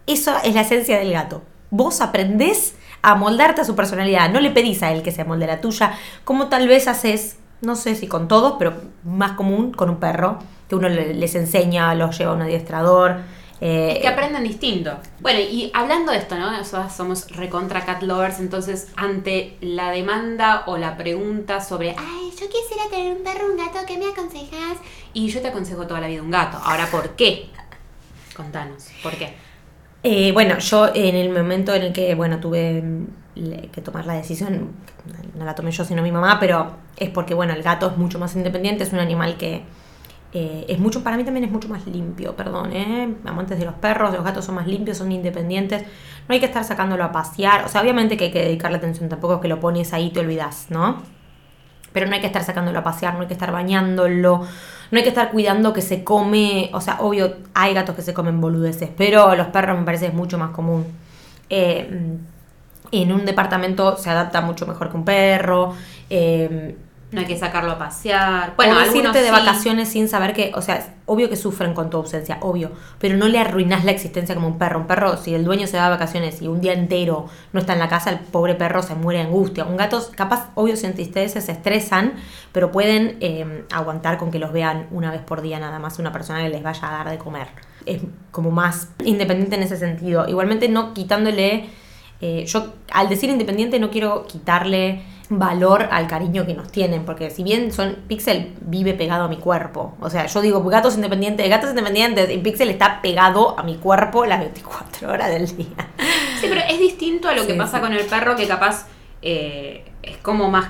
eso 0.06 0.34
es 0.44 0.54
la 0.54 0.62
esencia 0.62 0.98
del 0.98 1.12
gato. 1.12 1.42
Vos 1.70 2.00
aprendés 2.00 2.74
a 3.02 3.14
moldarte 3.16 3.60
a 3.60 3.64
su 3.64 3.74
personalidad. 3.74 4.30
No 4.30 4.40
le 4.40 4.50
pedís 4.50 4.82
a 4.82 4.92
él 4.92 5.02
que 5.02 5.12
se 5.12 5.22
amolde 5.22 5.46
la 5.46 5.60
tuya, 5.60 5.92
como 6.24 6.48
tal 6.48 6.68
vez 6.68 6.88
haces, 6.88 7.36
no 7.60 7.76
sé 7.76 7.94
si 7.94 8.06
con 8.06 8.28
todos, 8.28 8.54
pero 8.58 8.74
más 9.04 9.32
común 9.32 9.72
con 9.72 9.90
un 9.90 9.96
perro, 9.96 10.38
que 10.68 10.74
uno 10.76 10.88
le- 10.88 11.14
les 11.14 11.34
enseña, 11.34 11.94
los 11.94 12.16
lleva 12.18 12.32
a 12.32 12.34
un 12.34 12.42
adiestrador. 12.42 13.16
eh, 13.60 13.98
que 14.02 14.08
aprenden 14.08 14.42
distinto. 14.42 14.98
Bueno, 15.20 15.38
y 15.40 15.70
hablando 15.74 16.12
de 16.12 16.18
esto, 16.18 16.36
¿no? 16.36 16.50
Nosotros 16.50 16.92
somos 16.92 17.30
recontra 17.30 17.84
cat 17.84 18.02
lovers, 18.02 18.40
entonces 18.40 18.88
ante 18.96 19.56
la 19.62 19.90
demanda 19.90 20.64
o 20.66 20.76
la 20.76 20.96
pregunta 20.98 21.60
sobre, 21.62 21.90
Ay, 21.96 22.30
yo 22.38 22.46
quisiera 22.48 22.90
tener 22.90 23.16
un 23.16 23.22
perro, 23.22 23.46
un 23.50 23.56
gato, 23.56 23.78
¿qué 23.86 23.96
me 23.96 24.06
aconsejas? 24.06 24.76
y 25.14 25.28
yo 25.28 25.40
te 25.40 25.48
aconsejo 25.48 25.86
toda 25.86 26.00
la 26.00 26.08
vida 26.08 26.20
un 26.20 26.30
gato. 26.30 26.58
Ahora, 26.62 26.86
¿por 26.90 27.10
qué? 27.10 27.48
Contanos, 28.36 28.88
¿por 29.02 29.12
qué? 29.12 29.34
Eh, 30.06 30.32
bueno, 30.32 30.58
yo 30.58 30.90
en 30.94 31.16
el 31.16 31.30
momento 31.30 31.74
en 31.74 31.82
el 31.82 31.92
que, 31.94 32.14
bueno, 32.14 32.38
tuve 32.38 32.82
mm, 32.82 33.70
que 33.72 33.80
tomar 33.80 34.04
la 34.04 34.12
decisión, 34.12 34.72
no 35.34 35.44
la 35.46 35.54
tomé 35.54 35.70
yo 35.70 35.82
sino 35.84 36.02
mi 36.02 36.12
mamá, 36.12 36.36
pero 36.38 36.76
es 36.96 37.08
porque, 37.08 37.32
bueno, 37.32 37.54
el 37.54 37.62
gato 37.62 37.90
es 37.90 37.96
mucho 37.96 38.18
más 38.18 38.36
independiente, 38.36 38.84
es 38.84 38.92
un 38.92 38.98
animal 38.98 39.38
que 39.38 39.62
eh, 40.34 40.66
es 40.68 40.78
mucho, 40.78 41.02
para 41.02 41.16
mí 41.16 41.24
también 41.24 41.44
es 41.44 41.50
mucho 41.50 41.68
más 41.68 41.86
limpio, 41.86 42.36
perdón, 42.36 42.72
¿eh? 42.72 43.14
amantes 43.24 43.58
de 43.58 43.64
los 43.64 43.74
perros, 43.76 44.12
los 44.12 44.22
gatos 44.22 44.44
son 44.44 44.56
más 44.56 44.66
limpios, 44.66 44.98
son 44.98 45.10
independientes, 45.10 45.84
no 46.28 46.34
hay 46.34 46.40
que 46.40 46.46
estar 46.46 46.64
sacándolo 46.64 47.02
a 47.04 47.10
pasear, 47.10 47.64
o 47.64 47.68
sea, 47.68 47.80
obviamente 47.80 48.18
que 48.18 48.24
hay 48.24 48.32
que 48.32 48.44
dedicarle 48.44 48.76
atención, 48.76 49.08
tampoco 49.08 49.36
es 49.36 49.40
que 49.40 49.48
lo 49.48 49.58
pones 49.58 49.94
ahí 49.94 50.06
y 50.08 50.10
te 50.10 50.20
olvidas, 50.20 50.66
¿no? 50.68 51.02
Pero 51.94 52.06
no 52.06 52.14
hay 52.14 52.20
que 52.20 52.26
estar 52.26 52.44
sacándolo 52.44 52.80
a 52.80 52.82
pasear, 52.82 53.14
no 53.14 53.22
hay 53.22 53.26
que 53.26 53.32
estar 53.32 53.52
bañándolo, 53.52 54.42
no 54.90 54.98
hay 54.98 55.02
que 55.02 55.08
estar 55.08 55.30
cuidando 55.30 55.72
que 55.72 55.80
se 55.80 56.04
come, 56.04 56.68
o 56.74 56.82
sea, 56.82 56.98
obvio, 57.00 57.36
hay 57.54 57.72
gatos 57.72 57.96
que 57.96 58.02
se 58.02 58.12
comen 58.12 58.38
boludeces, 58.42 58.90
pero 58.94 59.34
los 59.34 59.46
perros 59.46 59.78
me 59.78 59.84
parece 59.86 60.08
es 60.08 60.14
mucho 60.14 60.36
más 60.36 60.50
común. 60.50 60.84
Eh, 61.48 62.18
en 62.92 63.12
un 63.12 63.24
departamento 63.24 63.96
se 63.96 64.10
adapta 64.10 64.42
mucho 64.42 64.66
mejor 64.66 64.90
que 64.90 64.96
un 64.96 65.04
perro. 65.06 65.74
eh, 66.10 66.76
No 67.14 67.20
hay 67.20 67.26
que 67.26 67.38
sacarlo 67.38 67.70
a 67.72 67.78
pasear. 67.78 68.54
bueno, 68.56 68.76
o 68.76 68.96
irte 68.96 69.20
de 69.20 69.26
sí. 69.26 69.30
vacaciones 69.30 69.88
sin 69.88 70.08
saber 70.08 70.34
que, 70.34 70.50
o 70.54 70.60
sea, 70.60 70.76
es 70.76 70.86
obvio 71.06 71.28
que 71.28 71.36
sufren 71.36 71.74
con 71.74 71.90
tu 71.90 71.98
ausencia, 71.98 72.38
obvio, 72.40 72.72
pero 72.98 73.16
no 73.16 73.28
le 73.28 73.38
arruinas 73.38 73.84
la 73.84 73.92
existencia 73.92 74.34
como 74.34 74.48
un 74.48 74.58
perro. 74.58 74.80
Un 74.80 74.86
perro, 74.86 75.16
si 75.16 75.34
el 75.34 75.44
dueño 75.44 75.66
se 75.66 75.76
va 75.76 75.84
de 75.84 75.90
vacaciones 75.90 76.42
y 76.42 76.48
un 76.48 76.60
día 76.60 76.72
entero 76.72 77.26
no 77.52 77.60
está 77.60 77.74
en 77.74 77.78
la 77.78 77.88
casa, 77.88 78.10
el 78.10 78.18
pobre 78.18 78.54
perro 78.54 78.82
se 78.82 78.94
muere 78.94 79.20
de 79.20 79.26
angustia. 79.26 79.64
Un 79.64 79.76
gato, 79.76 80.02
capaz, 80.16 80.50
obvio, 80.54 80.76
si 80.76 80.86
entristeces, 80.86 81.44
se 81.44 81.52
estresan, 81.52 82.14
pero 82.52 82.72
pueden 82.72 83.16
eh, 83.20 83.64
aguantar 83.70 84.18
con 84.18 84.30
que 84.30 84.38
los 84.38 84.52
vean 84.52 84.88
una 84.90 85.10
vez 85.10 85.20
por 85.20 85.40
día 85.40 85.60
nada 85.60 85.78
más 85.78 85.98
una 85.98 86.10
persona 86.10 86.42
que 86.42 86.48
les 86.48 86.62
vaya 86.62 86.88
a 86.88 86.92
dar 86.92 87.10
de 87.10 87.18
comer. 87.18 87.46
Es 87.86 88.02
como 88.30 88.50
más 88.50 88.88
independiente 89.04 89.56
en 89.56 89.62
ese 89.62 89.76
sentido. 89.76 90.28
Igualmente 90.28 90.68
no 90.68 90.94
quitándole... 90.94 91.68
Eh, 92.20 92.46
yo 92.46 92.72
al 92.92 93.08
decir 93.08 93.28
independiente 93.28 93.78
no 93.78 93.90
quiero 93.90 94.26
quitarle 94.26 95.02
valor 95.30 95.88
al 95.90 96.06
cariño 96.06 96.44
que 96.46 96.54
nos 96.54 96.70
tienen, 96.70 97.04
porque 97.04 97.30
si 97.30 97.42
bien 97.42 97.72
son 97.72 97.96
Pixel 98.08 98.54
vive 98.60 98.94
pegado 98.94 99.24
a 99.24 99.28
mi 99.28 99.38
cuerpo, 99.38 99.94
o 100.00 100.10
sea, 100.10 100.26
yo 100.26 100.40
digo 100.42 100.62
gatos 100.64 100.96
independientes, 100.96 101.48
gatos 101.48 101.70
independientes, 101.70 102.30
y 102.30 102.38
Pixel 102.38 102.70
está 102.70 103.00
pegado 103.00 103.58
a 103.58 103.62
mi 103.62 103.76
cuerpo 103.76 104.26
las 104.26 104.40
24 104.40 105.10
horas 105.10 105.30
del 105.30 105.56
día. 105.56 105.88
Sí, 106.40 106.46
pero 106.48 106.60
es 106.68 106.78
distinto 106.78 107.28
a 107.28 107.34
lo 107.34 107.46
que 107.46 107.54
pasa 107.54 107.78
sí. 107.78 107.82
con 107.82 107.92
el 107.92 108.04
perro, 108.04 108.36
que 108.36 108.46
capaz 108.46 108.86
eh, 109.22 109.84
es 110.02 110.18
como 110.18 110.50
más. 110.50 110.68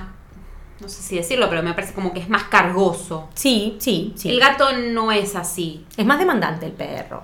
No 0.79 0.89
sé 0.89 1.01
si 1.01 1.15
decirlo, 1.15 1.49
pero 1.49 1.63
me 1.63 1.73
parece 1.73 1.93
como 1.93 2.13
que 2.13 2.19
es 2.19 2.29
más 2.29 2.43
cargoso. 2.43 3.29
Sí, 3.33 3.77
sí, 3.79 4.13
sí. 4.15 4.29
El 4.29 4.39
gato 4.39 4.71
no 4.77 5.11
es 5.11 5.35
así. 5.35 5.85
Es 5.97 6.05
más 6.05 6.19
demandante 6.19 6.65
el 6.65 6.73
perro. 6.73 7.23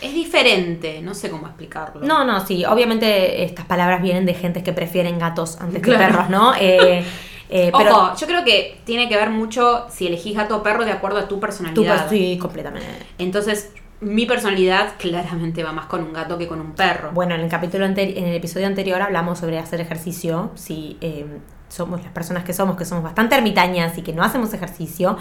Es 0.00 0.14
diferente, 0.14 1.00
no 1.02 1.14
sé 1.14 1.30
cómo 1.30 1.46
explicarlo. 1.46 2.06
No, 2.06 2.24
no, 2.24 2.44
sí, 2.46 2.64
obviamente 2.64 3.44
estas 3.44 3.66
palabras 3.66 4.02
vienen 4.02 4.26
de 4.26 4.34
gentes 4.34 4.62
que 4.62 4.72
prefieren 4.72 5.18
gatos 5.18 5.60
antes 5.60 5.82
que 5.82 5.92
perros, 5.92 6.30
¿no? 6.30 6.52
Eh, 6.60 7.04
eh, 7.52 7.72
pero 7.76 7.90
Ojo, 7.90 8.16
yo 8.16 8.26
creo 8.28 8.44
que 8.44 8.78
tiene 8.84 9.08
que 9.08 9.16
ver 9.16 9.30
mucho 9.30 9.86
si 9.90 10.06
elegís 10.06 10.36
gato 10.36 10.58
o 10.58 10.62
perro 10.62 10.84
de 10.84 10.92
acuerdo 10.92 11.18
a 11.18 11.26
tu 11.26 11.40
personalidad. 11.40 12.08
sí, 12.08 12.38
completamente. 12.40 12.86
Entonces, 13.18 13.72
mi 14.00 14.24
personalidad 14.24 14.94
claramente 14.98 15.62
va 15.62 15.72
más 15.72 15.86
con 15.86 16.02
un 16.02 16.12
gato 16.12 16.38
que 16.38 16.46
con 16.46 16.60
un 16.60 16.72
perro. 16.72 17.10
Bueno, 17.12 17.34
en 17.34 17.40
el 17.40 17.50
capítulo 17.50 17.84
en 17.84 17.98
el 17.98 18.34
episodio 18.34 18.66
anterior 18.66 19.02
hablamos 19.02 19.40
sobre 19.40 19.58
hacer 19.58 19.80
ejercicio. 19.80 20.50
Si 20.54 20.96
eh, 21.00 21.26
somos 21.70 22.02
las 22.02 22.12
personas 22.12 22.44
que 22.44 22.52
somos, 22.52 22.76
que 22.76 22.84
somos 22.84 23.02
bastante 23.04 23.36
ermitañas 23.36 23.96
y 23.96 24.02
que 24.02 24.12
no 24.12 24.22
hacemos 24.24 24.52
ejercicio, 24.52 25.16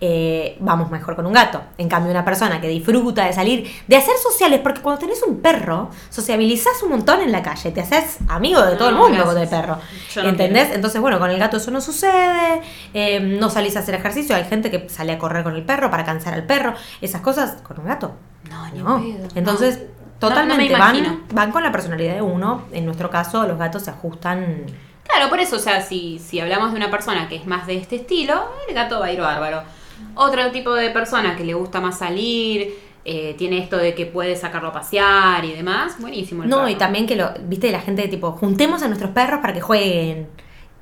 eh, 0.00 0.56
vamos 0.60 0.90
mejor 0.90 1.16
con 1.16 1.24
un 1.26 1.32
gato. 1.32 1.62
En 1.78 1.88
cambio, 1.88 2.10
una 2.10 2.24
persona 2.24 2.60
que 2.60 2.68
disfruta 2.68 3.24
de 3.24 3.32
salir, 3.32 3.68
de 3.88 3.96
hacer 3.96 4.14
sociales, 4.22 4.60
porque 4.62 4.82
cuando 4.82 5.00
tenés 5.00 5.22
un 5.22 5.40
perro, 5.40 5.88
sociabilizás 6.10 6.82
un 6.82 6.90
montón 6.90 7.20
en 7.22 7.32
la 7.32 7.42
calle, 7.42 7.70
te 7.70 7.80
haces 7.80 8.18
amigo 8.28 8.60
de 8.62 8.76
todo 8.76 8.90
el 8.90 8.94
No, 8.96 9.08
mundo 9.08 9.24
con 9.24 9.36
el 9.38 9.48
gracias. 9.48 9.60
perro. 9.62 9.78
No 10.22 10.28
¿Entendés? 10.28 10.62
quiero. 10.64 10.74
Entonces, 10.76 11.00
bueno, 11.00 11.18
con 11.18 11.30
el 11.30 11.38
gato 11.38 11.56
eso 11.56 11.70
no 11.70 11.80
sucede, 11.80 12.60
eh, 12.92 13.20
no 13.20 13.48
salís 13.50 13.74
a 13.76 13.80
hacer 13.80 13.94
ejercicio, 13.94 14.36
hay 14.36 14.44
gente 14.44 14.70
que 14.70 14.88
sale 14.90 15.12
a 15.12 15.18
correr 15.18 15.42
con 15.42 15.54
el 15.56 15.64
perro 15.64 15.90
para 15.90 16.04
cansar 16.04 16.34
al 16.34 16.44
perro, 16.44 16.74
esas 17.00 17.22
cosas 17.22 17.56
con 17.62 17.80
un 17.80 17.86
gato. 17.86 18.12
No, 18.50 18.68
No. 18.84 19.00
pedo, 19.00 19.28
Entonces, 19.36 19.78
no. 19.78 20.28
totalmente 20.28 20.68
No, 20.70 20.78
no 20.92 21.20
van 21.32 21.50
con 21.50 21.62
la 21.62 21.72
personalidad 21.72 22.14
de 22.14 22.20
uno. 22.22 22.64
En 22.72 22.84
nuestro 22.84 23.08
caso, 23.08 23.46
los 23.46 23.58
gatos 23.58 23.82
se 23.84 23.90
ajustan. 23.90 24.66
Claro, 25.06 25.28
por 25.30 25.38
eso, 25.40 25.56
o 25.56 25.58
sea, 25.60 25.80
si, 25.82 26.18
si 26.18 26.40
hablamos 26.40 26.70
de 26.72 26.76
una 26.78 26.90
persona 26.90 27.28
que 27.28 27.36
es 27.36 27.46
más 27.46 27.66
de 27.66 27.76
este 27.76 27.96
estilo, 27.96 28.50
el 28.68 28.74
gato 28.74 29.00
va 29.00 29.06
a 29.06 29.12
ir 29.12 29.20
bárbaro. 29.20 29.62
Otro 30.14 30.50
tipo 30.50 30.72
de 30.74 30.90
persona 30.90 31.36
que 31.36 31.44
le 31.44 31.54
gusta 31.54 31.80
más 31.80 31.98
salir, 31.98 32.74
eh, 33.04 33.34
tiene 33.36 33.58
esto 33.58 33.76
de 33.76 33.94
que 33.94 34.06
puede 34.06 34.34
sacarlo 34.34 34.68
a 34.68 34.72
pasear 34.72 35.44
y 35.44 35.52
demás, 35.52 35.96
buenísimo. 36.00 36.42
el 36.44 36.48
No, 36.48 36.56
perro. 36.58 36.68
y 36.70 36.74
también 36.76 37.06
que 37.06 37.16
lo, 37.16 37.32
viste, 37.42 37.70
la 37.70 37.80
gente 37.80 38.08
tipo, 38.08 38.32
juntemos 38.32 38.82
a 38.82 38.86
nuestros 38.88 39.10
perros 39.12 39.40
para 39.40 39.52
que 39.52 39.60
jueguen. 39.60 40.28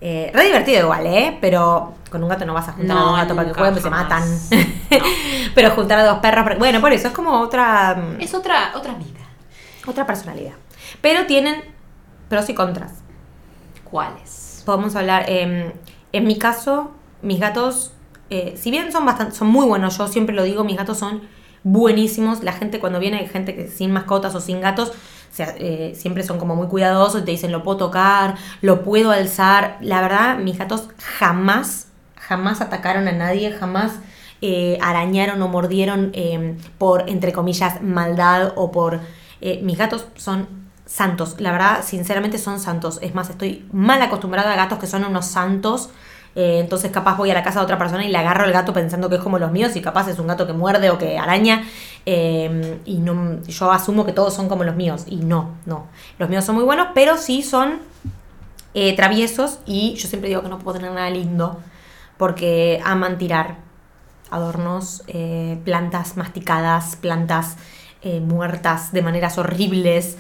Eh, 0.04 0.30
re 0.34 0.44
divertido 0.46 0.80
igual, 0.80 1.06
¿eh? 1.06 1.38
Pero 1.40 1.94
con 2.10 2.22
un 2.22 2.28
gato 2.28 2.44
no 2.44 2.54
vas 2.54 2.68
a 2.68 2.72
juntar 2.72 2.96
a 2.96 3.00
No, 3.00 3.06
dos 3.10 3.16
gatos 3.18 3.36
para 3.36 3.48
que 3.48 3.54
jueguen, 3.54 3.74
porque 3.74 3.82
se 3.84 3.90
matan. 3.90 4.22
Pero 5.54 5.70
juntar 5.72 5.98
a 6.00 6.04
dos 6.04 6.18
perros, 6.18 6.44
para- 6.44 6.56
bueno, 6.58 6.80
por 6.80 6.92
eso 6.92 7.08
es 7.08 7.14
como 7.14 7.40
otra, 7.40 7.94
mm, 7.94 8.20
Es 8.20 8.34
otra, 8.34 8.72
otra 8.74 8.94
vida. 8.94 9.20
otra 9.86 10.06
personalidad. 10.06 10.54
Pero 11.00 11.26
tienen 11.26 11.62
pros 12.28 12.48
y 12.48 12.54
contras. 12.54 13.01
¿Cuáles? 13.92 14.62
podemos 14.64 14.96
hablar. 14.96 15.26
eh, 15.28 15.72
en 16.12 16.24
mi 16.24 16.38
caso, 16.38 16.92
mis 17.20 17.38
gatos, 17.38 17.92
eh, 18.30 18.54
si 18.56 18.70
bien 18.70 18.90
son 18.90 19.04
bastante, 19.04 19.34
son 19.34 19.48
muy 19.48 19.66
buenos, 19.66 19.98
yo 19.98 20.08
siempre 20.08 20.34
lo 20.34 20.44
digo, 20.44 20.64
mis 20.64 20.78
gatos 20.78 20.98
son 20.98 21.22
buenísimos. 21.62 22.42
La 22.42 22.52
gente 22.52 22.80
cuando 22.80 22.98
viene, 22.98 23.26
gente 23.28 23.54
que 23.54 23.68
sin 23.68 23.92
mascotas 23.92 24.34
o 24.34 24.40
sin 24.40 24.62
gatos, 24.62 24.92
eh, 25.38 25.92
siempre 25.94 26.22
son 26.22 26.38
como 26.38 26.56
muy 26.56 26.68
cuidadosos 26.68 27.20
y 27.20 27.24
te 27.26 27.32
dicen 27.32 27.52
lo 27.52 27.62
puedo 27.62 27.76
tocar, 27.76 28.36
lo 28.62 28.82
puedo 28.82 29.10
alzar. 29.10 29.76
La 29.82 30.00
verdad, 30.00 30.38
mis 30.38 30.56
gatos 30.56 30.88
jamás, 30.98 31.88
jamás 32.16 32.62
atacaron 32.62 33.08
a 33.08 33.12
nadie, 33.12 33.52
jamás 33.52 33.92
eh, 34.40 34.78
arañaron 34.80 35.40
o 35.42 35.48
mordieron 35.48 36.12
eh, 36.14 36.56
por, 36.78 37.10
entre 37.10 37.32
comillas, 37.32 37.82
maldad 37.82 38.52
o 38.56 38.72
por... 38.72 39.00
mis 39.62 39.76
gatos 39.76 40.06
son 40.16 40.61
santos, 40.86 41.36
la 41.38 41.52
verdad, 41.52 41.84
sinceramente 41.84 42.38
son 42.38 42.60
santos. 42.60 42.98
Es 43.02 43.14
más, 43.14 43.30
estoy 43.30 43.66
mal 43.72 44.02
acostumbrada 44.02 44.52
a 44.52 44.56
gatos 44.56 44.78
que 44.78 44.86
son 44.86 45.04
unos 45.04 45.26
santos. 45.26 45.90
eh, 46.34 46.60
entonces 46.60 46.90
capaz 46.90 47.16
voy 47.16 47.30
a 47.30 47.34
la 47.34 47.42
casa 47.42 47.58
de 47.60 47.64
otra 47.64 47.78
persona 47.78 48.04
y 48.04 48.08
le 48.08 48.16
agarro 48.16 48.44
el 48.46 48.52
gato 48.52 48.72
pensando 48.72 49.08
que 49.10 49.16
es 49.16 49.20
como 49.22 49.38
los 49.38 49.52
míos 49.52 49.76
y 49.76 49.82
capaz 49.82 50.08
es 50.08 50.18
un 50.18 50.26
gato 50.26 50.46
que 50.46 50.54
muerde 50.54 50.88
o 50.88 50.96
que 50.98 51.18
araña 51.18 51.64
eh, 52.06 52.80
y 52.86 52.98
no, 52.98 53.42
yo 53.42 53.70
asumo 53.70 54.06
que 54.06 54.12
todos 54.12 54.32
son 54.34 54.48
como 54.48 54.64
los 54.64 54.74
míos 54.74 55.04
y 55.06 55.16
no, 55.16 55.50
no. 55.66 55.86
Los 56.18 56.28
míos 56.30 56.44
son 56.44 56.54
muy 56.54 56.64
buenos, 56.64 56.88
pero 56.94 57.16
sí 57.18 57.42
son 57.42 57.80
eh, 58.74 58.96
traviesos 58.96 59.58
y 59.66 59.94
yo 59.94 60.08
siempre 60.08 60.28
digo 60.30 60.42
que 60.42 60.48
no 60.48 60.58
puedo 60.58 60.78
tener 60.78 60.92
nada 60.92 61.10
lindo 61.10 61.60
porque 62.16 62.80
aman 62.84 63.18
tirar 63.18 63.56
adornos, 64.30 65.02
eh, 65.08 65.58
plantas 65.64 66.16
masticadas, 66.16 66.96
plantas 66.96 67.56
muertas 68.22 68.92
de 68.92 69.00
maneras 69.00 69.38
horribles. 69.38 70.16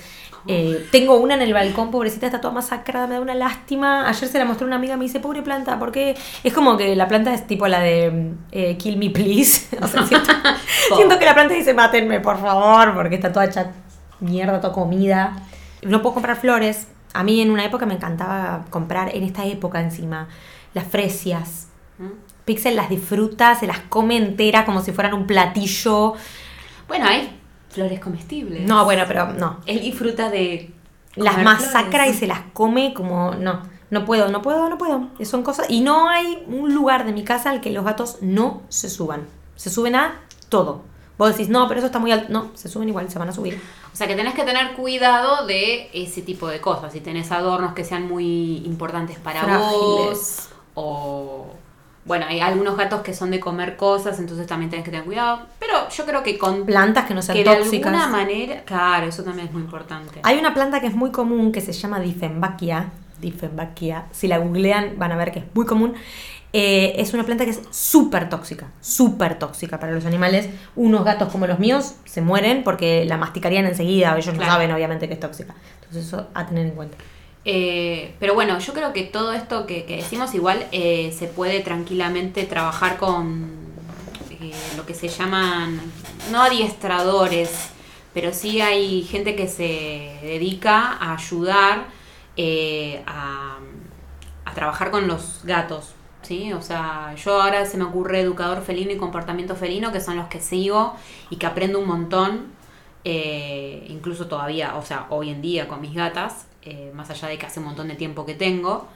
Eh, 0.48 0.88
tengo 0.90 1.16
una 1.18 1.34
en 1.34 1.42
el 1.42 1.52
balcón, 1.52 1.90
pobrecita, 1.90 2.26
está 2.26 2.40
toda 2.40 2.54
masacrada, 2.54 3.06
me 3.06 3.14
da 3.14 3.20
una 3.20 3.34
lástima. 3.34 4.08
Ayer 4.08 4.28
se 4.28 4.38
la 4.38 4.44
mostró 4.44 4.66
una 4.66 4.76
amiga, 4.76 4.96
me 4.96 5.04
dice, 5.04 5.20
pobre 5.20 5.42
planta, 5.42 5.78
porque 5.78 6.16
es 6.42 6.52
como 6.52 6.76
que 6.76 6.96
la 6.96 7.06
planta 7.08 7.32
es 7.32 7.46
tipo 7.46 7.68
la 7.68 7.80
de 7.80 8.32
eh, 8.50 8.76
Kill 8.76 8.96
Me 8.96 9.10
Please. 9.10 9.76
O 9.82 9.86
sea, 9.86 10.06
siento, 10.06 10.30
siento 10.96 11.18
que 11.18 11.24
la 11.24 11.34
planta 11.34 11.54
dice, 11.54 11.74
mátenme, 11.74 12.20
por 12.20 12.40
favor, 12.40 12.94
porque 12.94 13.16
está 13.16 13.32
toda 13.32 13.46
hecha 13.46 13.70
mierda, 14.20 14.60
toda 14.60 14.72
comida. 14.72 15.36
No 15.82 16.02
puedo 16.02 16.14
comprar 16.14 16.36
flores. 16.36 16.88
A 17.14 17.22
mí 17.22 17.40
en 17.40 17.50
una 17.50 17.64
época 17.64 17.86
me 17.86 17.94
encantaba 17.94 18.64
comprar, 18.70 19.14
en 19.14 19.22
esta 19.22 19.44
época 19.44 19.80
encima, 19.80 20.28
las 20.74 20.86
fresias. 20.86 21.68
¿Mm? 21.98 22.10
Pixel 22.44 22.74
las 22.74 22.88
disfruta, 22.88 23.54
se 23.54 23.66
las 23.66 23.78
come 23.80 24.16
enteras 24.16 24.64
como 24.64 24.80
si 24.80 24.92
fueran 24.92 25.14
un 25.14 25.26
platillo. 25.26 26.14
Bueno, 26.88 27.06
hay 27.06 27.41
flores 27.72 28.00
comestibles. 28.00 28.66
No, 28.66 28.84
bueno, 28.84 29.04
pero 29.08 29.32
no. 29.32 29.60
Él 29.66 29.80
disfruta 29.80 30.30
de. 30.30 30.70
Las 31.14 31.42
masacra 31.42 32.06
y 32.06 32.12
flores. 32.12 32.18
se 32.18 32.26
las 32.26 32.40
come 32.52 32.94
como. 32.94 33.34
No, 33.34 33.62
no 33.90 34.04
puedo, 34.04 34.28
no 34.28 34.40
puedo, 34.42 34.68
no 34.68 34.78
puedo. 34.78 35.08
Son 35.24 35.42
cosas. 35.42 35.66
Y 35.68 35.80
no 35.80 36.08
hay 36.08 36.44
un 36.46 36.74
lugar 36.74 37.04
de 37.04 37.12
mi 37.12 37.24
casa 37.24 37.50
al 37.50 37.60
que 37.60 37.70
los 37.70 37.84
gatos 37.84 38.18
no 38.20 38.62
se 38.68 38.88
suban. 38.88 39.26
Se 39.56 39.70
suben 39.70 39.94
a 39.96 40.20
todo. 40.48 40.82
Vos 41.18 41.30
decís, 41.30 41.48
no, 41.50 41.68
pero 41.68 41.78
eso 41.78 41.86
está 41.86 41.98
muy 41.98 42.10
alto. 42.10 42.26
No, 42.30 42.50
se 42.54 42.68
suben 42.68 42.88
igual, 42.88 43.10
se 43.10 43.18
van 43.18 43.28
a 43.28 43.32
subir. 43.32 43.60
O 43.92 43.96
sea 43.96 44.06
que 44.06 44.14
tenés 44.14 44.34
que 44.34 44.44
tener 44.44 44.72
cuidado 44.72 45.46
de 45.46 45.90
ese 45.92 46.22
tipo 46.22 46.48
de 46.48 46.60
cosas. 46.60 46.92
Si 46.92 47.00
tenés 47.00 47.30
adornos 47.30 47.74
que 47.74 47.84
sean 47.84 48.08
muy 48.08 48.62
importantes 48.64 49.18
para 49.18 49.58
vos. 49.58 50.14
Frágiles. 50.14 50.48
O. 50.74 51.46
Bueno, 52.04 52.26
hay 52.28 52.40
algunos 52.40 52.76
gatos 52.76 53.02
que 53.02 53.14
son 53.14 53.30
de 53.30 53.38
comer 53.38 53.76
cosas, 53.76 54.18
entonces 54.18 54.46
también 54.46 54.70
tenés 54.70 54.84
que 54.84 54.90
tener 54.90 55.06
cuidado. 55.06 55.42
Pero 55.60 55.88
yo 55.88 56.04
creo 56.04 56.22
que 56.22 56.36
con. 56.36 56.66
Plantas 56.66 57.06
que 57.06 57.14
no 57.14 57.22
sean 57.22 57.38
que 57.38 57.44
de 57.44 57.56
tóxicas. 57.56 57.92
alguna 57.92 58.08
manera. 58.08 58.62
Claro, 58.64 59.06
eso 59.06 59.22
también 59.22 59.48
es 59.48 59.52
muy 59.52 59.62
importante. 59.62 60.20
Hay 60.24 60.38
una 60.38 60.52
planta 60.52 60.80
que 60.80 60.88
es 60.88 60.94
muy 60.94 61.10
común 61.12 61.52
que 61.52 61.60
se 61.60 61.72
llama 61.72 62.00
Diffenbachia. 62.00 62.90
Diffenbachia. 63.20 64.06
Si 64.10 64.26
la 64.26 64.38
googlean 64.38 64.98
van 64.98 65.12
a 65.12 65.16
ver 65.16 65.30
que 65.30 65.40
es 65.40 65.44
muy 65.54 65.64
común. 65.64 65.94
Eh, 66.54 67.00
es 67.00 67.14
una 67.14 67.24
planta 67.24 67.46
que 67.46 67.52
es 67.52 67.62
súper 67.70 68.28
tóxica, 68.28 68.66
súper 68.82 69.38
tóxica 69.38 69.80
para 69.80 69.92
los 69.92 70.04
animales. 70.04 70.50
Unos 70.76 71.02
gatos 71.02 71.30
como 71.32 71.46
los 71.46 71.58
míos 71.58 71.94
se 72.04 72.20
mueren 72.20 72.62
porque 72.62 73.06
la 73.06 73.16
masticarían 73.16 73.64
enseguida. 73.64 74.14
Ellos 74.18 74.34
no 74.34 74.44
saben 74.44 74.70
obviamente 74.72 75.08
que 75.08 75.14
es 75.14 75.20
tóxica. 75.20 75.54
Entonces 75.76 76.06
eso 76.06 76.28
a 76.34 76.46
tener 76.46 76.66
en 76.66 76.72
cuenta. 76.72 76.98
Eh, 77.44 78.14
pero 78.20 78.34
bueno, 78.34 78.58
yo 78.60 78.72
creo 78.72 78.92
que 78.92 79.02
todo 79.02 79.32
esto 79.32 79.66
que, 79.66 79.84
decimos 79.84 80.34
igual 80.34 80.66
eh, 80.70 81.12
se 81.16 81.26
puede 81.26 81.60
tranquilamente 81.60 82.44
trabajar 82.44 82.98
con 82.98 83.50
eh, 84.30 84.52
lo 84.76 84.86
que 84.86 84.94
se 84.94 85.08
llaman, 85.08 85.80
no 86.30 86.42
adiestradores, 86.42 87.70
pero 88.14 88.32
sí 88.32 88.60
hay 88.60 89.02
gente 89.02 89.34
que 89.34 89.48
se 89.48 90.18
dedica 90.22 90.92
a 90.92 91.14
ayudar 91.14 91.86
eh, 92.36 93.02
a, 93.06 93.58
a 94.44 94.54
trabajar 94.54 94.90
con 94.90 95.08
los 95.08 95.40
gatos. 95.44 95.94
¿Sí? 96.22 96.52
O 96.52 96.62
sea, 96.62 97.16
yo 97.16 97.42
ahora 97.42 97.66
se 97.66 97.76
me 97.76 97.82
ocurre 97.82 98.20
educador 98.20 98.62
felino 98.62 98.92
y 98.92 98.96
comportamiento 98.96 99.56
felino, 99.56 99.90
que 99.90 100.00
son 100.00 100.16
los 100.16 100.28
que 100.28 100.40
sigo 100.40 100.94
y 101.30 101.36
que 101.36 101.46
aprendo 101.46 101.80
un 101.80 101.88
montón, 101.88 102.52
incluso 103.02 104.28
todavía, 104.28 104.76
o 104.76 104.82
sea, 104.82 105.06
hoy 105.10 105.30
en 105.30 105.42
día 105.42 105.66
con 105.66 105.80
mis 105.80 105.92
gatas, 105.92 106.46
eh, 106.62 106.92
más 106.94 107.10
allá 107.10 107.28
de 107.28 107.38
que 107.38 107.46
hace 107.46 107.60
un 107.60 107.66
montón 107.66 107.88
de 107.88 107.94
tiempo 107.94 108.24
que 108.24 108.34
tengo, 108.34 108.86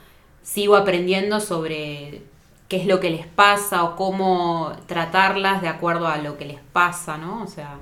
sigo 0.43 0.77
aprendiendo 0.77 1.41
sobre 1.41 2.23
qué 2.69 2.77
es 2.79 2.87
lo 2.87 3.01
que 3.01 3.11
les 3.11 3.27
pasa 3.27 3.85
o 3.85 3.97
cómo 3.97 4.73
tratarlas 4.87 5.63
de 5.63 5.69
acuerdo 5.69 6.09
a 6.09 6.19
lo 6.19 6.37
que 6.37 6.45
les 6.45 6.61
pasa, 6.73 7.17
¿no? 7.17 7.43
O 7.43 7.47
sea, 7.47 7.77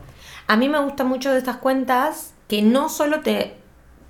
A 0.46 0.56
mí 0.56 0.68
me 0.68 0.78
gusta 0.78 1.04
mucho 1.04 1.30
de 1.32 1.38
estas 1.38 1.56
cuentas 1.56 2.34
que 2.48 2.62
no 2.62 2.88
solo 2.88 3.20
te, 3.20 3.56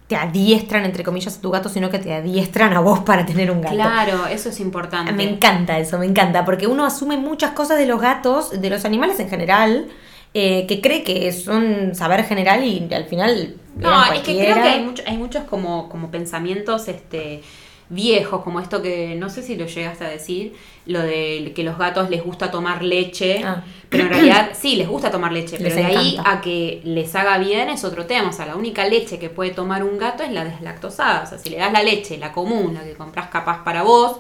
te 0.09 0.17
adiestran, 0.17 0.85
entre 0.85 1.05
comillas, 1.05 1.39
a 1.39 1.41
tu 1.41 1.51
gato, 1.51 1.69
sino 1.69 1.91
que 1.91 1.99
te 1.99 2.13
adiestran 2.13 2.73
a 2.73 2.81
vos 2.81 3.01
para 3.01 3.25
tener 3.25 3.51
un 3.51 3.61
gato. 3.61 3.75
claro, 3.75 4.27
eso 4.27 4.49
es 4.49 4.61
importante. 4.61 5.13
Me 5.13 5.25
encanta 5.29 5.79
eso, 5.79 5.99
me 5.99 6.07
encanta, 6.07 6.45
porque 6.45 6.67
uno 6.67 6.85
asume 6.85 7.17
muchas 7.17 7.53
cosas 7.53 7.79
de 7.79 7.87
los 7.87 8.01
gatos, 8.01 8.61
de 8.61 8.71
los 8.71 8.85
animales 8.85 9.19
en 9.21 9.29
general, 9.29 9.89
eh, 10.35 10.67
que 10.67 10.81
cree 10.81 11.03
que 11.05 11.31
son 11.33 11.95
saber 11.95 12.25
general 12.25 12.65
y 12.65 12.93
al 12.93 13.05
final... 13.07 13.57
No, 13.77 14.13
es 14.13 14.21
que 14.21 14.37
creo 14.37 14.55
que 14.55 14.61
hay, 14.61 14.81
mucho- 14.83 15.03
hay 15.07 15.17
muchos 15.17 15.45
como, 15.45 15.89
como 15.89 16.11
pensamientos 16.11 16.87
este, 16.89 17.41
viejos, 17.89 18.43
como 18.43 18.61
esto 18.61 18.83
que 18.83 19.15
no 19.17 19.29
sé 19.31 19.43
si 19.43 19.57
lo 19.57 19.67
llegaste 19.67 20.05
a 20.05 20.09
decir, 20.09 20.55
lo 20.87 21.01
de 21.01 21.53
que 21.57 21.65
los 21.65 21.77
gatos 21.79 22.09
les 22.11 22.23
gusta 22.23 22.51
tomar 22.53 22.83
leche, 22.85 23.43
Ah. 23.45 23.65
pero 23.89 24.05
en 24.05 24.11
realidad 24.11 24.51
sí, 24.61 24.77
les 24.77 24.89
gusta 24.89 25.11
tomar 25.11 25.33
leche, 25.33 25.59
Les 25.59 25.75
pero 25.75 25.89
de 25.89 25.97
ahí 25.97 26.13
encanta. 26.13 26.31
a 26.33 26.41
que 26.41 26.81
les 26.85 27.15
haga 27.17 27.39
bien 27.39 27.69
es 27.69 27.83
otro 27.85 28.07
tema. 28.07 28.29
O 28.31 28.33
sea, 28.33 28.47
la 28.47 28.57
única 28.57 28.87
leche 28.89 29.19
que 29.19 29.29
puede 29.29 29.51
tomar 29.51 29.83
un 29.83 29.99
gato 29.99 30.23
es 30.23 30.31
la 30.33 30.45
deslactosada. 30.45 31.25
O 31.25 31.27
sea, 31.27 31.39
si 31.39 31.51
le 31.51 31.57
das 31.59 31.73
la 31.73 31.83
leche, 31.83 32.17
la 32.19 32.33
común, 32.33 32.75
la 32.75 32.85
que 32.85 32.95
compras 32.95 33.29
capaz 33.29 33.65
para 33.65 33.83
vos, 33.83 34.19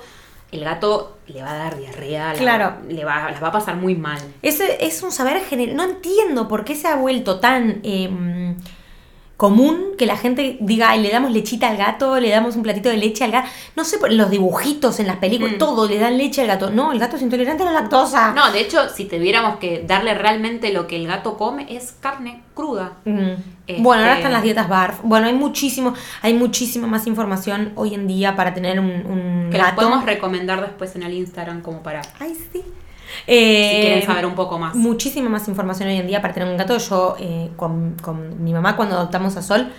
el 0.54 0.64
gato 0.64 1.16
le 1.26 1.42
va 1.42 1.50
a 1.52 1.56
dar 1.58 1.76
diarrea, 1.78 2.32
la- 2.32 2.38
Claro. 2.38 2.76
le 2.88 3.04
va, 3.04 3.30
las 3.30 3.42
va 3.42 3.48
a 3.48 3.52
pasar 3.52 3.76
muy 3.76 3.94
mal. 3.94 4.18
Ese 4.42 4.84
es 4.86 5.02
un 5.02 5.10
saber 5.12 5.42
general. 5.44 5.76
No 5.76 5.84
entiendo 5.84 6.48
por 6.48 6.64
qué 6.64 6.74
se 6.76 6.88
ha 6.88 6.96
vuelto 6.96 7.40
tan 7.40 7.80
eh, 7.82 8.54
común 9.36 9.78
que 9.98 10.06
la 10.06 10.16
gente 10.16 10.56
diga, 10.60 10.90
Ay, 10.90 11.02
le 11.02 11.10
damos 11.10 11.32
lechita 11.32 11.68
al 11.68 11.76
gato, 11.76 12.18
le 12.20 12.30
damos 12.30 12.54
un 12.56 12.62
platito 12.62 12.88
de 12.88 12.96
leche 12.96 13.24
al 13.24 13.32
gato. 13.32 13.48
No 13.74 13.84
sé, 13.84 13.98
los 14.10 14.30
dibujitos 14.30 15.00
en 15.00 15.06
las 15.08 15.16
películas, 15.16 15.54
Mm. 15.54 15.58
todo 15.58 15.88
le 15.88 15.98
dan 15.98 16.16
leche 16.18 16.40
al 16.42 16.46
gato. 16.46 16.70
No, 16.70 16.92
el 16.92 16.98
gato 17.00 17.16
es 17.16 17.22
intolerante 17.22 17.62
a 17.64 17.66
la 17.66 17.72
lactosa. 17.72 18.32
No, 18.32 18.52
de 18.52 18.60
hecho, 18.60 18.88
si 18.88 19.06
tuviéramos 19.06 19.56
que 19.58 19.84
darle 19.86 20.14
realmente 20.14 20.72
lo 20.72 20.86
que 20.86 20.96
el 20.96 21.06
gato 21.08 21.36
come, 21.36 21.66
es 21.68 21.92
carne 22.00 22.42
cruda. 22.54 22.92
Mm. 23.04 23.18
Este- 23.66 23.82
Bueno, 23.82 24.02
ahora 24.02 24.16
están 24.16 24.32
las 24.32 24.42
dietas 24.42 24.68
BARF. 24.68 25.00
Bueno, 25.02 25.26
hay 25.26 25.32
muchísimo, 25.34 25.94
hay 26.22 26.34
muchísima 26.34 26.86
más 26.86 27.06
información 27.06 27.72
hoy 27.74 27.94
en 27.94 28.06
día 28.06 28.36
para 28.36 28.54
tener 28.54 28.78
un, 28.78 28.86
un 28.86 29.48
Que 29.50 29.58
las 29.58 29.68
gato. 29.70 29.76
podemos 29.82 30.04
recomendar 30.04 30.60
después 30.60 30.94
en 30.96 31.02
el 31.02 31.12
Instagram 31.14 31.60
como 31.62 31.82
para 31.82 32.02
Ay, 32.20 32.36
sí. 32.52 32.62
Eh, 33.26 33.80
quieren 33.82 34.06
saber 34.06 34.26
un 34.26 34.34
poco 34.34 34.58
más. 34.58 34.74
Muchísima 34.74 35.28
más 35.28 35.48
información 35.48 35.88
hoy 35.88 35.96
en 35.96 36.06
día 36.06 36.20
para 36.20 36.34
tener 36.34 36.48
un 36.48 36.56
gato. 36.56 36.76
Yo, 36.78 37.16
eh, 37.18 37.50
con, 37.56 37.96
con 38.02 38.42
mi 38.42 38.52
mamá, 38.52 38.76
cuando 38.76 38.96
adoptamos 38.96 39.36
a 39.36 39.42
Sol, 39.42 39.72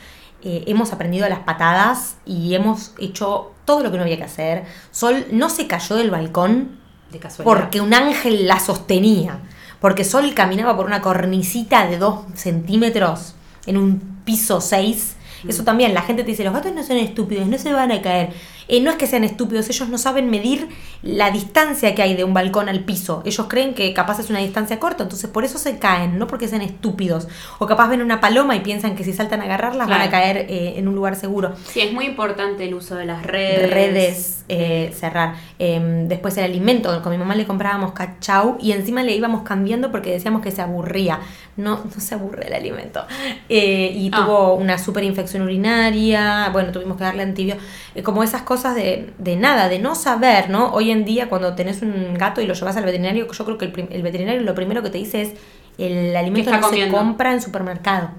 eh, 0.44 0.64
hemos 0.68 0.94
aprendido 0.94 1.28
las 1.28 1.40
patadas 1.40 2.18
y 2.26 2.54
hemos 2.54 2.94
hecho 3.00 3.52
todo 3.66 3.82
lo 3.82 3.92
que 3.92 3.98
no 3.98 4.04
había 4.04 4.18
que 4.18 4.24
hacer. 4.24 4.64
Sol 4.92 5.26
no 5.32 5.50
se 5.50 5.68
cayó 5.68 5.96
del 5.96 6.12
balcón 6.12 6.80
De 7.12 7.20
casualidad. 7.20 7.56
porque 7.56 7.82
un 7.82 7.94
ángel 7.94 8.48
la 8.48 8.60
sostenía. 8.60 9.40
Porque 9.80 10.04
Sol 10.04 10.34
caminaba 10.34 10.76
por 10.76 10.86
una 10.86 11.02
cornicita 11.02 11.88
de 11.88 11.98
2 11.98 12.26
centímetros 12.36 13.36
en 13.66 13.78
un 13.78 14.22
piso 14.24 14.62
6. 14.62 15.16
Eso 15.48 15.64
también, 15.64 15.94
la 15.94 16.02
gente 16.02 16.24
te 16.24 16.32
dice, 16.32 16.44
los 16.44 16.54
gatos 16.54 16.74
no 16.74 16.82
son 16.84 16.98
estúpidos, 16.98 17.48
no 17.48 17.58
se 17.58 17.72
van 17.72 17.92
a 17.92 18.02
caer. 18.02 18.34
Eh, 18.68 18.82
no 18.82 18.90
es 18.92 18.98
que 18.98 19.08
sean 19.08 19.24
estúpidos, 19.24 19.70
ellos 19.70 19.90
no 19.90 19.98
saben 19.98 20.30
medir 20.30 20.68
la 21.04 21.30
distancia 21.32 21.94
que 21.94 22.02
hay 22.02 22.16
de 22.16 22.24
un 22.24 22.34
balcón 22.34 22.68
al 22.70 22.80
piso. 22.82 23.22
Ellos 23.26 23.46
creen 23.48 23.74
que 23.76 23.94
capaz 23.94 24.20
es 24.20 24.30
una 24.30 24.40
distancia 24.40 24.80
corta, 24.80 25.04
entonces 25.04 25.30
por 25.30 25.46
eso 25.46 25.58
se 25.60 25.78
caen, 25.78 26.18
no 26.18 26.26
porque 26.28 26.48
sean 26.48 26.62
estúpidos. 26.62 27.28
O 27.60 27.68
capaz 27.68 27.90
ven 27.90 28.02
una 28.02 28.20
paloma 28.20 28.56
y 28.56 28.62
piensan 28.62 28.96
que 28.96 29.04
si 29.04 29.14
saltan 29.14 29.42
a 29.42 29.44
agarrarlas 29.46 29.88
van 29.88 30.02
a 30.02 30.10
caer 30.10 30.38
eh, 30.50 30.74
en 30.78 30.88
un 30.88 30.96
lugar 30.96 31.16
seguro 31.16 31.54
Sí, 31.68 31.82
es 31.82 31.94
muy 31.94 32.06
importante 32.06 32.66
el 32.66 32.74
uso 32.74 32.96
de 32.96 33.06
las 33.06 33.24
redes. 33.24 33.70
redes, 33.70 34.46
eh, 34.50 34.92
cerrar. 34.98 35.36
Eh, 35.60 36.06
después 36.08 36.36
el 36.38 36.46
alimento, 36.46 37.02
con 37.04 37.12
mi 37.12 37.18
mamá 37.18 37.36
le 37.36 37.46
comprábamos 37.46 37.92
cachau 37.94 38.58
y 38.60 38.72
encima 38.72 39.04
le 39.04 39.16
íbamos 39.16 39.44
cambiando 39.44 39.92
porque 39.92 40.12
decíamos 40.12 40.42
que 40.42 40.52
se 40.52 40.62
aburría. 40.62 41.20
No, 41.58 41.82
no 41.86 42.02
se 42.02 42.16
aburre 42.16 42.48
el 42.48 42.54
alimento. 42.54 43.06
Eh, 43.50 43.92
y 43.96 44.10
Ah. 44.12 44.24
tuvo 44.26 44.56
una 44.56 44.78
super 44.78 45.04
infección 45.04 45.44
urinaria, 45.44 46.50
bueno, 46.52 46.72
tuvimos 46.72 46.98
que 46.98 47.04
darle 47.04 47.24
antibióticos. 47.24 47.66
como 48.04 48.24
esas 48.24 48.42
cosas 48.42 48.55
de, 48.64 49.14
de 49.18 49.36
nada, 49.36 49.70
de 49.70 49.80
no 49.80 49.96
saber, 49.96 50.50
¿no? 50.50 50.72
Hoy 50.72 50.92
en 50.92 51.06
día 51.06 51.30
cuando 51.30 51.56
tenés 51.56 51.82
un 51.82 52.14
gato 52.16 52.42
y 52.42 52.48
lo 52.48 52.54
llevas 52.54 52.78
al 52.78 52.86
veterinario, 52.86 53.32
yo 53.32 53.46
creo 53.46 53.58
que 53.58 53.66
el, 53.66 54.02
veterinario 54.02 54.42
lo 54.42 54.56
primero 54.56 54.82
que 54.82 54.90
te 54.90 54.98
dice 54.98 55.22
es 55.22 55.34
el 55.78 56.16
alimento 56.16 56.52
no 56.52 56.62
comiendo? 56.62 56.98
se 56.98 57.04
compra 57.04 57.34
en 57.34 57.42
supermercado. 57.42 58.12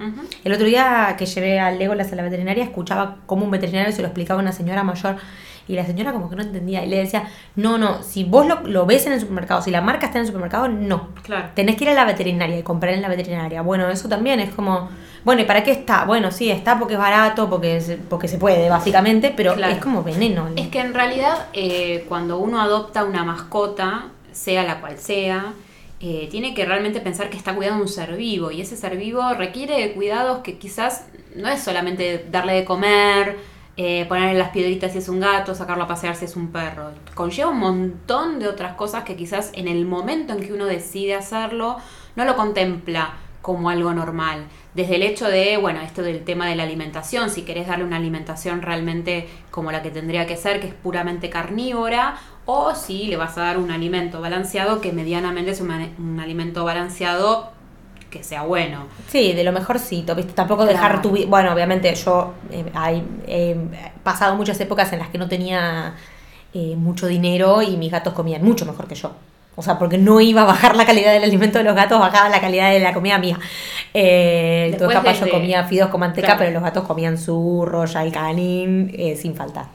El 0.45 0.53
otro 0.53 0.67
día 0.67 1.15
que 1.19 1.27
llevé 1.27 1.59
a 1.59 1.71
Legolas 1.71 2.13
a 2.13 2.17
la 2.17 2.23
veterinaria, 2.23 2.65
escuchaba 2.65 3.17
cómo 3.27 3.45
un 3.45 3.51
veterinario 3.51 3.93
se 3.93 4.03
lo 4.03 4.09
explicaba 4.09 4.41
a 4.41 4.43
una 4.43 4.53
señora 4.53 4.85
mayor 4.85 5.17
y 5.69 5.75
la 5.75 5.85
señora 5.85 6.13
como 6.13 6.31
que 6.31 6.37
no 6.37 6.43
entendía 6.43 6.85
y 6.85 6.89
le 6.89 6.99
decía, 6.99 7.25
no, 7.57 7.79
no, 7.79 8.03
si 8.03 8.25
vos 8.25 8.47
lo, 8.47 8.61
lo 8.63 8.87
ves 8.87 9.07
en 9.07 9.15
el 9.15 9.21
supermercado, 9.21 9.63
si 9.63 9.71
la 9.71 9.81
marca 9.81 10.07
está 10.07 10.19
en 10.19 10.23
el 10.23 10.27
supermercado, 10.27 10.69
no. 10.69 11.09
Claro. 11.23 11.49
Tenés 11.55 11.77
que 11.77 11.85
ir 11.85 11.91
a 11.91 11.95
la 11.95 12.05
veterinaria 12.05 12.59
y 12.59 12.63
comprar 12.63 12.95
en 12.95 13.03
la 13.03 13.09
veterinaria. 13.09 13.63
Bueno, 13.63 13.89
eso 13.89 14.09
también 14.09 14.39
es 14.39 14.55
como, 14.55 14.89
bueno, 15.27 15.43
¿y 15.43 15.45
para 15.45 15.65
qué 15.65 15.73
está? 15.73 16.05
Bueno, 16.05 16.31
sí, 16.31 16.53
está 16.53 16.79
porque 16.79 16.95
es 16.95 17.01
barato, 17.01 17.51
porque 17.51 17.81
se, 17.81 17.97
porque 17.97 18.29
se 18.29 18.39
puede, 18.39 18.71
básicamente, 18.71 19.35
pero 19.37 19.55
Claro. 19.55 19.73
es 19.75 19.81
como 19.81 20.05
veneno. 20.05 20.49
Es 20.55 20.69
que 20.69 20.79
en 20.79 20.95
realidad 20.95 21.47
eh, 21.53 22.05
cuando 22.09 22.39
uno 22.39 22.61
adopta 22.61 23.03
una 23.03 23.25
mascota, 23.25 24.05
sea 24.31 24.63
la 24.63 24.81
cual 24.81 24.99
sea, 24.99 25.53
eh, 25.99 26.29
tiene 26.31 26.55
que 26.55 26.65
realmente 26.65 27.01
pensar 27.01 27.29
que 27.29 27.37
está 27.37 27.57
cuidando 27.57 27.83
un 27.83 27.89
ser 27.89 28.15
vivo 28.17 28.53
y 28.53 28.61
ese 28.61 28.77
ser 28.77 28.97
vivo 28.97 29.35
requiere 29.35 29.81
de 29.81 29.95
cuidados 29.95 30.45
que 30.45 30.59
quizás 30.59 31.07
no 31.35 31.49
es 31.49 31.61
solamente 31.61 32.25
darle 32.31 32.53
de 32.53 32.65
comer, 32.65 33.37
eh, 33.77 34.05
ponerle 34.09 34.39
las 34.39 34.51
piedritas 34.51 34.93
si 34.93 34.99
es 34.99 35.09
un 35.09 35.19
gato, 35.19 35.57
sacarlo 35.57 35.83
a 35.83 35.89
pasear 35.89 36.15
si 36.15 36.27
es 36.27 36.37
un 36.37 36.53
perro. 36.53 36.93
Conlleva 37.15 37.51
un 37.51 37.59
montón 37.59 38.39
de 38.39 38.47
otras 38.47 38.75
cosas 38.77 39.03
que 39.03 39.17
quizás 39.17 39.51
en 39.55 39.67
el 39.67 39.87
momento 39.87 40.35
en 40.35 40.41
que 40.41 40.53
uno 40.53 40.67
decide 40.67 41.17
hacerlo 41.17 41.79
no 42.15 42.25
lo 42.25 42.37
contempla 42.37 43.15
como 43.43 43.71
algo 43.71 43.93
normal. 43.93 44.47
Desde 44.77 44.97
el 44.97 45.03
hecho 45.05 45.27
de, 45.27 45.57
bueno, 45.57 45.81
esto 45.81 46.03
del 46.03 46.23
tema 46.23 46.47
de 46.47 46.55
la 46.55 46.65
alimentación, 46.65 47.31
si 47.31 47.45
querés 47.45 47.67
darle 47.67 47.83
una 47.83 47.97
alimentación 47.97 48.61
realmente 48.61 49.27
como 49.51 49.73
la 49.73 49.81
que 49.81 49.91
tendría 49.91 50.27
que 50.27 50.37
ser, 50.37 50.61
que 50.61 50.67
es 50.67 50.75
puramente 50.75 51.31
carnívora, 51.31 52.19
o 52.45 52.75
si 52.75 53.07
le 53.07 53.17
vas 53.17 53.39
a 53.39 53.41
dar 53.41 53.57
un 53.57 53.71
alimento 53.71 54.21
balanceado, 54.21 54.83
que 54.83 54.93
medianamente 54.93 55.53
es 55.53 55.63
un, 55.63 56.21
alimento 56.21 56.63
balanceado 56.63 57.53
que 58.11 58.23
sea 58.23 58.43
bueno. 58.43 58.85
Sí, 59.09 59.33
de 59.33 59.45
lo 59.45 59.53
mejorcito, 59.53 60.15
¿viste? 60.15 60.35
Tampoco 60.35 60.67
dejar 60.67 61.01
tu 61.01 61.13
vida. 61.13 61.25
Bueno, 61.27 61.55
obviamente 61.55 61.95
yo 61.95 62.35
eh, 62.51 62.71
hay, 62.75 63.03
he 63.27 63.57
pasado 64.03 64.37
muchas 64.37 64.61
épocas 64.61 64.93
en 64.93 64.99
las 64.99 65.09
que 65.09 65.17
no 65.17 65.27
tenía 65.27 65.95
eh, 66.53 66.77
mucho 66.77 67.07
dinero 67.07 67.63
y 67.63 67.79
mis 67.79 67.91
gatos 67.91 68.13
comían 68.13 68.45
mucho 68.45 68.67
mejor 68.67 68.87
que 68.87 68.95
yo. 68.95 69.13
O 69.59 69.63
sea, 69.63 69.79
porque 69.79 69.97
no 69.99 70.21
iba 70.21 70.43
a 70.43 70.45
bajar 70.45 70.77
la 70.77 70.85
calidad 70.85 71.13
del 71.15 71.25
alimento 71.25 71.59
de 71.59 71.65
los 71.65 71.75
gatos, 71.75 71.99
bajaba 71.99 72.29
la 72.29 72.41
calidad 72.41 72.71
de 72.71 72.79
la 72.81 72.93
comida 72.93 73.19
mía. 73.19 73.39
Eh, 73.95 74.69
Después 74.73 74.93
capaz 74.97 75.15
yo 75.15 75.25
desde- 75.25 75.31
comía 75.31 75.65
fideos 75.65 75.89
con 75.89 76.01
manteca, 76.01 76.27
Claro. 76.27 76.39
pero 76.41 76.51
los 76.53 76.63
gatos 76.63 76.85
comían 76.85 77.17
zurro, 77.17 77.85
yalcanín, 77.87 78.95
eh, 78.97 79.17
sin 79.17 79.35
falta. 79.35 79.69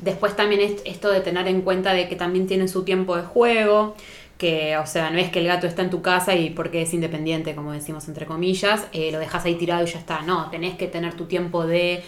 Después 0.00 0.36
también 0.36 0.60
es 0.60 0.82
esto 0.84 1.10
de 1.10 1.20
tener 1.20 1.48
en 1.48 1.62
cuenta 1.62 1.94
de 1.94 2.08
que 2.08 2.16
también 2.16 2.46
tienen 2.46 2.68
su 2.68 2.84
tiempo 2.84 3.16
de 3.16 3.22
juego, 3.22 3.94
que, 4.36 4.76
o 4.76 4.84
sea, 4.86 5.10
no 5.10 5.18
es 5.18 5.30
que 5.30 5.38
el 5.38 5.46
gato 5.46 5.66
está 5.68 5.82
en 5.82 5.90
tu 5.90 6.02
casa 6.02 6.34
y 6.34 6.50
porque 6.50 6.82
es 6.82 6.92
independiente, 6.92 7.54
como 7.54 7.72
decimos 7.72 8.08
entre 8.08 8.26
comillas, 8.26 8.86
eh, 8.92 9.10
lo 9.12 9.18
dejas 9.20 9.44
ahí 9.44 9.54
tirado 9.54 9.84
y 9.84 9.86
ya 9.86 9.98
está. 10.00 10.22
No, 10.22 10.50
tenés 10.50 10.74
que 10.76 10.88
tener 10.88 11.14
tu 11.14 11.26
tiempo 11.26 11.64
de 11.66 12.02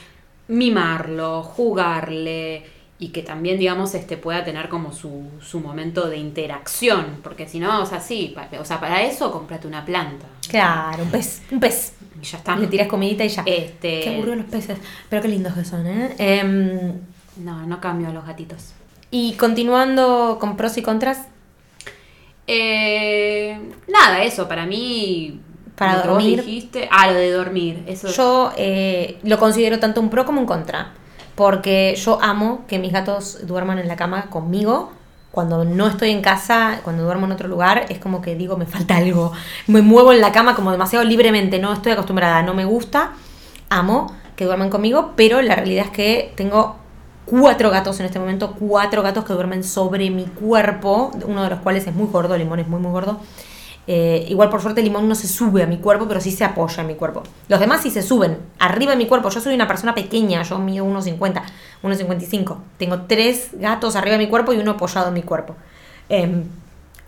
mimarlo, 0.49 1.43
jugarle 1.43 2.65
y 2.99 3.09
que 3.09 3.23
también, 3.23 3.59
digamos, 3.59 3.95
este 3.95 4.17
pueda 4.17 4.45
tener 4.45 4.69
como 4.69 4.93
su, 4.93 5.25
su 5.41 5.61
momento 5.61 6.09
de 6.09 6.17
interacción, 6.17 7.19
porque 7.23 7.49
si 7.49 7.59
no, 7.59 7.83
o 7.83 7.87
sea, 7.87 8.01
sí, 8.01 8.33
pa- 8.35 8.49
o 8.61 8.65
sea, 8.65 8.79
para 8.81 9.03
eso 9.03 9.31
cómprate 9.33 9.67
una 9.67 9.85
planta 9.85 10.27
Claro, 10.49 11.03
un 11.03 11.11
pez, 11.11 11.43
un 11.51 11.59
pez. 11.61 11.93
y 12.21 12.25
ya 12.25 12.39
está. 12.39 12.57
Le 12.57 12.69
tiras 12.69 12.87
comidita 12.89 13.25
y 13.25 13.29
ya. 13.29 13.43
Este, 13.47 14.01
Qué 14.03 14.11
aburridos 14.15 14.39
los 14.39 14.47
peces. 14.47 14.79
Pero 15.09 15.23
qué 15.23 15.29
lindos 15.29 15.55
que 15.55 15.65
son, 15.65 15.87
¿eh? 15.87 16.15
Em, 16.19 16.93
no, 17.39 17.67
no 17.67 17.81
cambio 17.81 18.09
a 18.09 18.13
los 18.13 18.25
gatitos. 18.27 18.73
y 19.11 19.35
continuando 19.35 20.39
con 20.41 20.57
pros 20.57 20.77
y 20.79 20.83
contras, 20.83 21.27
Eh, 22.47 23.59
nada, 23.89 24.23
eso, 24.23 24.47
para 24.49 24.67
mí. 24.67 25.41
Para 25.77 25.97
lo 25.97 26.03
que 26.03 26.09
vos 26.09 26.19
dormir. 26.19 26.45
dijiste. 26.45 26.89
Ah, 26.91 27.09
lo 27.11 27.15
de 27.15 27.31
dormir. 27.33 27.83
Eso. 27.87 28.09
Yo 28.09 28.53
eh, 28.57 29.19
lo 29.23 29.39
considero 29.39 29.79
tanto 29.81 30.01
un 30.01 30.11
pro 30.11 30.25
como 30.25 30.41
un 30.41 30.47
contra. 30.47 30.93
Porque 31.35 31.95
yo 31.97 32.19
amo 32.23 32.65
que 32.69 32.79
mis 32.79 32.93
gatos 32.93 33.47
duerman 33.47 33.79
en 33.79 33.89
la 33.89 33.97
cama 33.97 34.27
conmigo. 34.31 34.91
Cuando 35.31 35.65
no 35.65 35.89
estoy 35.89 36.11
en 36.11 36.23
casa, 36.23 36.81
cuando 36.85 37.03
duermo 37.03 37.27
en 37.27 37.33
otro 37.33 37.49
lugar, 37.49 37.87
es 37.89 37.99
como 37.99 38.23
que 38.23 38.37
digo, 38.37 38.57
me 38.57 38.67
falta 38.67 38.97
algo. 38.97 39.33
Me 39.67 39.83
muevo 39.83 40.13
en 40.13 40.21
la 40.21 40.31
cama 40.31 40.55
como 40.55 40.71
demasiado 40.71 41.05
libremente, 41.05 41.59
no 41.59 41.73
estoy 41.73 41.93
acostumbrada, 41.93 42.43
no 42.43 42.55
me 42.55 42.65
gusta. 42.65 43.13
Amo 43.69 44.15
que 44.37 44.45
duerman 44.45 44.71
conmigo, 44.71 45.13
pero 45.17 45.43
la 45.43 45.57
realidad 45.57 45.87
es 45.87 45.91
que 45.91 46.33
tengo 46.37 46.77
cuatro 47.25 47.71
gatos 47.71 47.99
en 48.01 48.07
este 48.07 48.19
momento, 48.19 48.55
cuatro 48.59 49.03
gatos 49.03 49.25
que 49.25 49.33
duermen 49.33 49.65
sobre 49.65 50.11
mi 50.11 50.25
cuerpo, 50.25 51.11
uno 51.27 51.43
de 51.43 51.51
los 51.51 51.61
cuales 51.61 51.87
es 51.87 51.95
muy 51.95 52.07
gordo, 52.09 52.37
Limón 52.37 52.61
es 52.61 52.69
muy 52.69 52.81
muy 52.81 52.93
gordo. 52.93 53.21
Eh, 53.87 54.25
igual 54.29 54.49
por 54.49 54.63
suerte 54.63 54.83
Limón 54.83 55.09
no 55.09 55.15
se 55.15 55.29
sube 55.29 55.63
a 55.63 55.67
mi 55.67 55.79
cuerpo, 55.79 56.09
pero 56.09 56.21
sí 56.21 56.31
se 56.31 56.45
apoya 56.45 56.81
en 56.81 56.87
mi 56.87 56.95
cuerpo. 56.95 57.23
Los 57.49 57.61
demás 57.61 57.83
sí 57.83 57.91
se 57.91 58.03
suben 58.03 58.39
arriba 58.59 58.93
de 58.93 58.97
mi 58.97 59.07
cuerpo. 59.07 59.29
Yo 59.29 59.41
soy 59.41 59.55
una 59.55 59.67
persona 59.67 59.95
pequeña, 59.95 60.43
yo 60.43 60.59
mido 60.59 60.87
1,50, 60.87 61.43
1,55. 61.83 62.57
Tengo 62.79 63.03
tres 63.03 63.51
gatos 63.53 63.97
arriba 63.97 64.17
de 64.17 64.25
mi 64.25 64.31
cuerpo 64.31 64.53
y 64.53 64.59
uno 64.59 64.73
apoyado 64.73 65.09
en 65.09 65.15
mi 65.15 65.23
cuerpo. 65.23 65.55
Eh, 66.09 66.45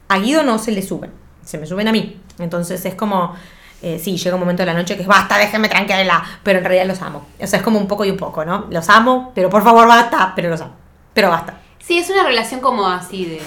a 0.08 0.18
Guido 0.18 0.42
no 0.42 0.58
se 0.58 0.72
le 0.72 0.82
suben, 0.82 1.10
se 1.44 1.58
me 1.58 1.66
suben 1.66 1.88
a 1.88 1.92
mí. 1.92 2.20
Entonces 2.38 2.84
es 2.84 2.94
como, 2.94 3.34
eh, 3.82 3.98
sí, 3.98 4.16
llega 4.16 4.36
un 4.36 4.40
momento 4.40 4.62
de 4.62 4.66
la 4.66 4.74
noche 4.74 4.96
que 4.96 5.02
es 5.02 5.08
basta, 5.08 5.38
déjenme 5.38 5.68
tranquila, 5.68 6.22
pero 6.42 6.58
en 6.58 6.64
realidad 6.64 6.86
los 6.86 7.00
amo. 7.02 7.26
O 7.40 7.46
sea, 7.46 7.58
es 7.58 7.64
como 7.64 7.78
un 7.78 7.88
poco 7.88 8.04
y 8.04 8.10
un 8.10 8.16
poco, 8.16 8.44
¿no? 8.44 8.66
Los 8.70 8.88
amo, 8.90 9.32
pero 9.34 9.48
por 9.48 9.62
favor 9.64 9.88
basta, 9.88 10.32
pero 10.36 10.50
los 10.50 10.60
amo. 10.60 10.74
Pero 11.14 11.30
basta. 11.30 11.60
Sí, 11.78 11.98
es 11.98 12.10
una 12.10 12.24
relación 12.24 12.60
como 12.60 12.86
así 12.86 13.24
de 13.24 13.40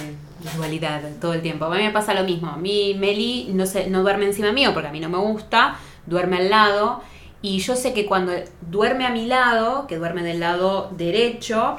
dualidad 0.56 1.02
todo 1.21 1.34
el 1.34 1.41
tiempo. 1.41 1.65
A 1.65 1.69
mí 1.69 1.84
me 1.84 1.91
pasa 1.91 2.13
lo 2.13 2.23
mismo. 2.23 2.49
A 2.49 2.58
mí 2.58 2.95
Meli 2.97 3.49
no, 3.54 3.65
se, 3.65 3.89
no 3.89 4.02
duerme 4.02 4.25
encima 4.25 4.52
mío 4.52 4.73
porque 4.73 4.89
a 4.89 4.91
mí 4.91 4.99
no 4.99 5.10
me 5.10 5.17
gusta, 5.17 5.75
duerme 6.06 6.38
al 6.38 6.49
lado. 6.49 7.02
Y 7.41 7.60
yo 7.60 7.75
sé 7.75 7.93
que 7.93 8.06
cuando 8.06 8.34
duerme 8.69 9.06
a 9.06 9.10
mi 9.12 9.25
lado, 9.25 9.88
que 9.88 9.97
duerme 9.97 10.23
del 10.23 10.39
lado 10.41 10.89
derecho, 10.97 11.78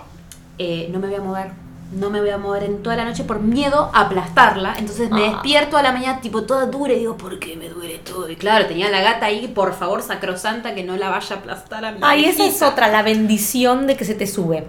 eh, 0.58 0.88
no 0.92 0.98
me 0.98 1.06
voy 1.08 1.16
a 1.16 1.20
mover. 1.20 1.50
No 1.92 2.08
me 2.08 2.20
voy 2.20 2.30
a 2.30 2.38
mover 2.38 2.62
en 2.62 2.84
toda 2.84 2.94
la 2.94 3.04
noche 3.04 3.24
por 3.24 3.40
miedo 3.40 3.90
a 3.92 4.02
aplastarla. 4.02 4.76
Entonces 4.78 5.10
me 5.10 5.26
Ah. 5.26 5.30
despierto 5.32 5.76
a 5.76 5.82
la 5.82 5.90
mañana 5.90 6.20
tipo 6.20 6.44
toda 6.44 6.66
dura 6.66 6.92
y 6.92 7.00
digo, 7.00 7.16
¿por 7.16 7.38
qué 7.40 7.56
me 7.56 7.68
duele 7.68 7.98
todo? 7.98 8.30
Y 8.30 8.36
claro, 8.36 8.66
tenía 8.66 8.88
la 8.90 9.00
gata 9.00 9.26
ahí, 9.26 9.48
por 9.48 9.74
favor, 9.74 10.00
sacrosanta, 10.00 10.74
que 10.76 10.84
no 10.84 10.96
la 10.96 11.08
vaya 11.08 11.34
a 11.34 11.38
aplastar 11.40 11.84
a 11.84 11.90
mi 11.90 11.98
Ay, 12.00 12.26
esa 12.26 12.46
es 12.46 12.62
otra, 12.62 12.86
la 12.88 13.02
bendición 13.02 13.88
de 13.88 13.96
que 13.96 14.04
se 14.04 14.14
te 14.14 14.28
sube. 14.28 14.68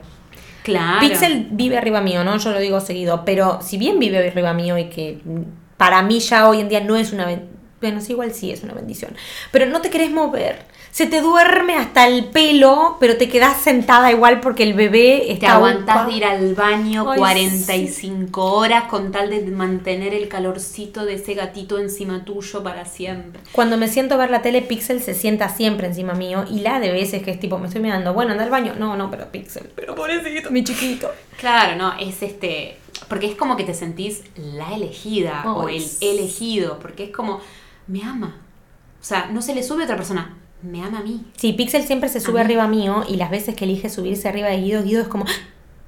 Claro. 0.64 1.00
Pixel 1.00 1.48
vive 1.52 1.78
arriba 1.78 2.02
mío, 2.02 2.24
¿no? 2.24 2.38
Yo 2.38 2.52
lo 2.52 2.60
digo 2.60 2.80
seguido, 2.80 3.26
pero 3.26 3.60
si 3.62 3.78
bien 3.78 4.00
vive 4.00 4.28
arriba 4.28 4.54
mío 4.54 4.78
y 4.78 4.86
que 4.86 5.20
para 5.78 6.02
mí 6.04 6.20
ya 6.20 6.48
hoy 6.48 6.60
en 6.60 6.70
día 6.70 6.82
no 6.82 6.96
es 6.96 7.12
una 7.14 7.28
bueno, 7.82 8.00
sí, 8.00 8.12
igual 8.12 8.32
sí 8.32 8.52
es 8.52 8.64
una 8.64 8.74
bendición, 8.74 9.16
pero 9.52 9.66
no 9.66 9.82
te 9.82 9.90
querés 9.90 10.12
mover. 10.12 10.60
Se 10.92 11.06
te 11.08 11.22
duerme 11.22 11.76
hasta 11.76 12.06
el 12.06 12.26
pelo, 12.26 12.98
pero 13.00 13.16
te 13.16 13.30
quedás 13.30 13.62
sentada 13.62 14.12
igual 14.12 14.42
porque 14.42 14.64
el 14.64 14.74
bebé 14.74 15.24
Te 15.26 15.32
está 15.34 15.54
aguantás 15.56 15.96
ocupa- 15.96 16.06
de 16.12 16.18
ir 16.18 16.26
al 16.26 16.54
baño 16.54 17.10
Ay, 17.10 17.18
45 17.18 18.54
horas 18.54 18.84
con 18.86 19.12
tal 19.12 19.30
de 19.30 19.42
mantener 19.52 20.14
el 20.14 20.28
calorcito 20.28 21.06
de 21.06 21.14
ese 21.14 21.34
gatito 21.34 21.80
encima 21.80 22.26
tuyo 22.26 22.62
para 22.62 22.86
siempre. 22.86 23.40
Cuando 23.54 23.78
me 23.78 23.88
siento 23.88 24.16
a 24.16 24.18
ver 24.18 24.30
la 24.32 24.42
tele, 24.42 24.62
Pixel 24.62 25.02
se 25.02 25.14
sienta 25.14 25.48
siempre 25.50 25.88
encima 25.88 26.14
mío 26.14 26.44
y 26.50 26.60
la 26.60 26.80
de 26.82 26.92
veces 26.92 27.24
que 27.24 27.32
es 27.32 27.40
tipo, 27.40 27.58
me 27.58 27.68
estoy 27.68 27.82
mirando, 27.82 28.14
bueno, 28.14 28.32
anda 28.34 28.44
al 28.44 28.50
baño. 28.50 28.74
No, 28.78 28.98
no, 28.98 29.10
pero 29.10 29.32
Pixel, 29.32 29.70
pero 29.76 29.96
pobrecito, 29.96 30.52
mi 30.52 30.64
chiquito. 30.64 31.10
Claro, 31.40 31.78
no, 31.78 31.98
es 32.00 32.22
este. 32.22 32.78
Porque 33.08 33.28
es 33.28 33.36
como 33.36 33.56
que 33.56 33.64
te 33.64 33.74
sentís 33.74 34.24
la 34.36 34.74
elegida 34.76 35.44
o 35.46 35.70
el 35.70 35.82
sí. 35.82 36.06
elegido. 36.10 36.80
Porque 36.80 37.06
es 37.06 37.10
como, 37.12 37.40
me 37.88 38.04
ama. 38.04 38.36
O 39.02 39.04
sea, 39.04 39.28
no 39.32 39.42
se 39.42 39.56
le 39.56 39.64
sube 39.64 39.82
a 39.82 39.86
otra 39.86 39.96
persona, 39.98 40.38
me 40.64 40.84
ama 40.84 41.00
a 41.00 41.04
mí. 41.04 41.24
Sí, 41.38 41.54
Pixel 41.54 41.84
siempre 41.84 42.10
se 42.10 42.20
sube 42.20 42.40
A 42.40 42.44
mí. 42.44 42.48
arriba 42.48 42.68
mío 42.68 43.04
y 43.08 43.16
las 43.16 43.32
veces 43.32 43.56
que 43.56 43.66
elige 43.66 43.90
subirse 43.90 44.28
arriba 44.30 44.48
de 44.50 44.58
Guido, 44.62 44.84
Guido 44.84 45.02
es 45.02 45.08
como, 45.08 45.26
"Ah, 45.28 45.32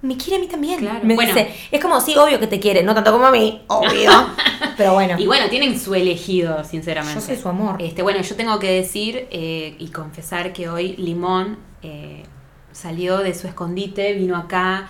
me 0.02 0.18
quiere 0.18 0.36
a 0.36 0.40
mí 0.40 0.48
también. 0.48 0.80
Claro, 0.80 1.00
Me 1.04 1.16
bueno. 1.16 1.34
dice, 1.34 1.54
es 1.72 1.80
como, 1.82 2.02
sí, 2.02 2.16
obvio 2.18 2.40
que 2.40 2.48
te 2.48 2.60
quiere, 2.60 2.84
no 2.84 2.94
tanto 2.94 3.12
como 3.14 3.26
a 3.26 3.32
mí, 3.32 3.62
obvio. 3.68 4.10
Pero 4.78 4.94
bueno, 4.94 5.16
Y 5.20 5.28
bueno, 5.28 5.48
tienen 5.50 5.80
su 5.80 5.94
elegido, 5.96 6.64
sinceramente. 6.64 7.20
yo 7.20 7.26
soy 7.26 7.36
su 7.38 7.48
amor. 7.48 7.82
Este, 7.82 8.02
bueno, 8.02 8.22
yo 8.22 8.36
tengo 8.36 8.60
que 8.60 8.72
decir 8.72 9.28
eh, 9.32 9.76
y 9.80 9.88
confesar 9.90 10.52
que 10.52 10.68
hoy 10.68 10.96
Limón 10.98 11.58
eh, 11.84 12.24
salió 12.72 13.20
de 13.20 13.34
su 13.34 13.48
escondite, 13.48 14.14
vino 14.14 14.36
acá, 14.36 14.90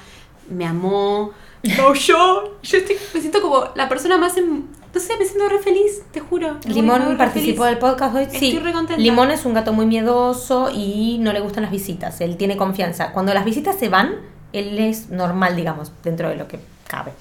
me 0.49 0.65
amó, 0.65 1.31
yo, 1.63 2.57
yo 2.63 2.77
estoy, 2.77 2.95
me 3.13 3.19
siento 3.19 3.41
como 3.41 3.65
la 3.75 3.87
persona 3.89 4.17
más, 4.17 4.35
em- 4.37 4.63
sé, 4.99 5.17
me 5.17 5.25
siento 5.25 5.49
re 5.49 5.59
feliz, 5.59 6.03
te 6.11 6.19
juro. 6.19 6.57
Limón 6.65 7.07
re 7.07 7.15
participó 7.15 7.65
del 7.65 7.77
podcast 7.77 8.15
hoy. 8.15 8.27
Sí, 8.29 8.49
Estoy 8.49 8.59
re 8.59 8.73
contenta. 8.73 9.01
Limón 9.01 9.31
es 9.31 9.45
un 9.45 9.53
gato 9.53 9.73
muy 9.73 9.85
miedoso 9.85 10.69
y 10.73 11.17
no 11.19 11.33
le 11.33 11.39
gustan 11.39 11.63
las 11.63 11.71
visitas. 11.71 12.21
Él 12.21 12.37
tiene 12.37 12.57
confianza. 12.57 13.11
Cuando 13.11 13.33
las 13.33 13.45
visitas 13.45 13.75
se 13.77 13.89
van, 13.89 14.15
él 14.51 14.77
es 14.79 15.09
normal, 15.09 15.55
digamos, 15.55 15.91
dentro 16.03 16.29
de 16.29 16.35
lo 16.35 16.47
que 16.47 16.59
cabe. 16.87 17.11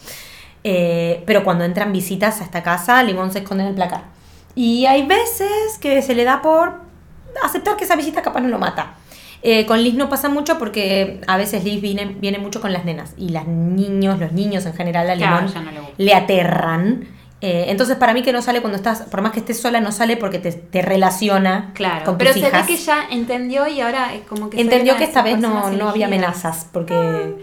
Eh, 0.65 1.23
pero 1.27 1.45
cuando 1.45 1.65
entran 1.65 1.93
visitas 1.93 2.41
a 2.41 2.45
esta 2.45 2.63
casa, 2.63 3.03
Limón 3.03 3.33
se 3.33 3.41
esconde 3.41 3.65
en 3.65 3.71
el 3.71 3.75
placar. 3.75 4.05
Y 4.55 4.87
hay 4.87 5.07
veces 5.07 5.79
que 5.81 6.03
se 6.03 6.15
le 6.15 6.25
da 6.25 6.43
por 6.43 6.81
aceptar 7.43 7.77
que 7.77 7.85
esa 7.85 7.97
visita 7.97 8.23
capaz 8.23 8.41
no 8.41 8.49
lo 8.49 8.59
mata. 8.59 8.95
Eh, 9.45 9.67
con 9.67 9.83
Liz 9.83 9.95
no 9.95 10.09
pasa 10.09 10.29
mucho 10.29 10.59
porque 10.59 11.21
a 11.27 11.37
veces 11.37 11.65
Liz 11.65 11.81
viene, 11.81 12.05
viene 12.07 12.39
mucho 12.39 12.61
con 12.61 12.73
las 12.73 12.85
nenas 12.85 13.15
y 13.17 13.31
las 13.31 13.49
niños, 13.49 14.21
los 14.21 14.31
niños 14.33 14.67
en 14.67 14.75
general 14.75 15.11
a 15.11 15.17
Claro, 15.17 15.47
Limón 15.47 15.53
ya 15.53 15.61
no 15.63 15.71
le 15.99 16.05
le 16.05 16.15
aterran. 16.15 17.09
Eh, 17.45 17.65
entonces, 17.71 17.97
para 17.97 18.15
mí 18.15 18.23
que 18.23 18.33
no 18.33 18.41
sale 18.41 18.61
cuando 18.61 18.77
estás, 18.77 19.03
por 19.03 19.21
más 19.21 19.33
que 19.33 19.41
estés 19.41 19.61
sola, 19.61 19.81
no 19.81 19.91
sale 19.91 20.17
porque 20.17 20.39
te, 20.39 20.53
te 20.53 20.81
relaciona 20.81 21.73
Claro, 21.75 22.05
con 22.05 22.17
pero 22.17 22.31
tus 22.33 22.41
se 22.41 22.47
hijas. 22.49 22.67
ve 22.67 22.73
que 22.73 22.81
ya 22.81 23.07
entendió 23.11 23.67
y 23.67 23.81
ahora 23.81 24.15
es 24.15 24.21
como 24.23 24.49
que 24.49 24.61
Entendió 24.61 24.97
que 24.97 25.03
esta 25.05 25.23
vez 25.23 25.39
no, 25.39 25.71
no 25.71 25.89
había 25.89 26.07
amenazas, 26.07 26.69
porque... 26.73 27.35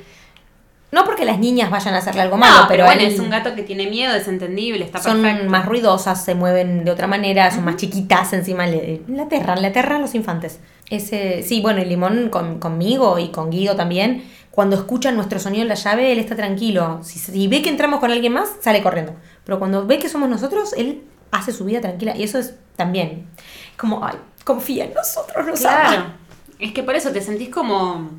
No 0.92 1.06
porque 1.06 1.24
las 1.24 1.38
niñas 1.38 1.70
vayan 1.70 1.94
a 1.94 2.00
hacerle 2.00 2.22
algo 2.22 2.36
No, 2.38 2.40
malo, 2.42 2.56
pero 2.68 2.70
pero, 2.70 2.86
bueno, 2.86 3.02
él- 3.02 3.14
es 3.14 3.20
un 3.20 3.30
gato 3.30 3.54
que 3.54 3.62
tiene 3.62 3.88
miedo, 3.92 4.16
es 4.16 4.28
entendible, 4.28 4.84
está 4.86 4.98
son 5.00 5.22
perfecto. 5.22 5.50
más 5.50 5.66
ruidosas, 5.68 6.24
se 6.26 6.34
mueven 6.34 6.84
de 6.84 6.90
otra 6.90 7.06
manera, 7.06 7.52
son 7.52 7.64
más 7.66 7.76
chiquitas, 7.76 8.34
encima 8.34 8.66
le, 8.66 9.02
le 9.08 9.22
aterran, 9.22 9.62
le 9.62 9.68
aterran 9.68 9.98
a 9.98 10.00
los 10.00 10.16
infantes. 10.16 10.60
Ese, 10.90 11.44
sí, 11.44 11.62
bueno, 11.62 11.80
y 11.82 11.86
Limón 11.86 12.30
con- 12.30 12.60
conmigo 12.60 13.20
y 13.20 13.28
con 13.30 13.52
Guido 13.52 13.76
también, 13.76 14.24
cuando 14.50 14.76
escuchan 14.78 15.16
nuestro 15.16 15.38
sonido 15.40 15.62
en 15.62 15.68
la 15.70 15.76
llave, 15.76 16.12
él 16.12 16.18
está 16.18 16.36
tranquilo. 16.36 17.02
Si, 17.04 17.20
si 17.20 17.48
ve 17.48 17.62
que 17.62 17.70
entramos 17.70 18.00
con 18.00 18.10
alguien 18.12 18.34
más, 18.34 18.50
sale 18.62 18.82
corriendo. 18.82 19.14
Pero 19.50 19.58
cuando 19.58 19.88
ve 19.88 19.98
que 19.98 20.10
somos 20.10 20.30
nosotros, 20.30 20.74
él 20.74 21.02
hace 21.32 21.52
su 21.52 21.66
vida 21.66 21.82
tranquila. 21.82 22.16
Y 22.16 22.22
eso 22.22 22.38
es 22.38 22.54
también, 22.76 23.26
es 23.72 23.78
como, 23.78 24.06
ay, 24.06 24.14
confía 24.44 24.86
en 24.86 24.94
nosotros, 24.94 25.44
nos 25.48 25.60
Claro. 25.60 25.90
ama. 25.90 26.16
Es 26.60 26.72
que 26.72 26.84
por 26.84 26.96
eso 26.96 27.10
te 27.12 27.20
sentís 27.22 27.50
como 27.50 28.12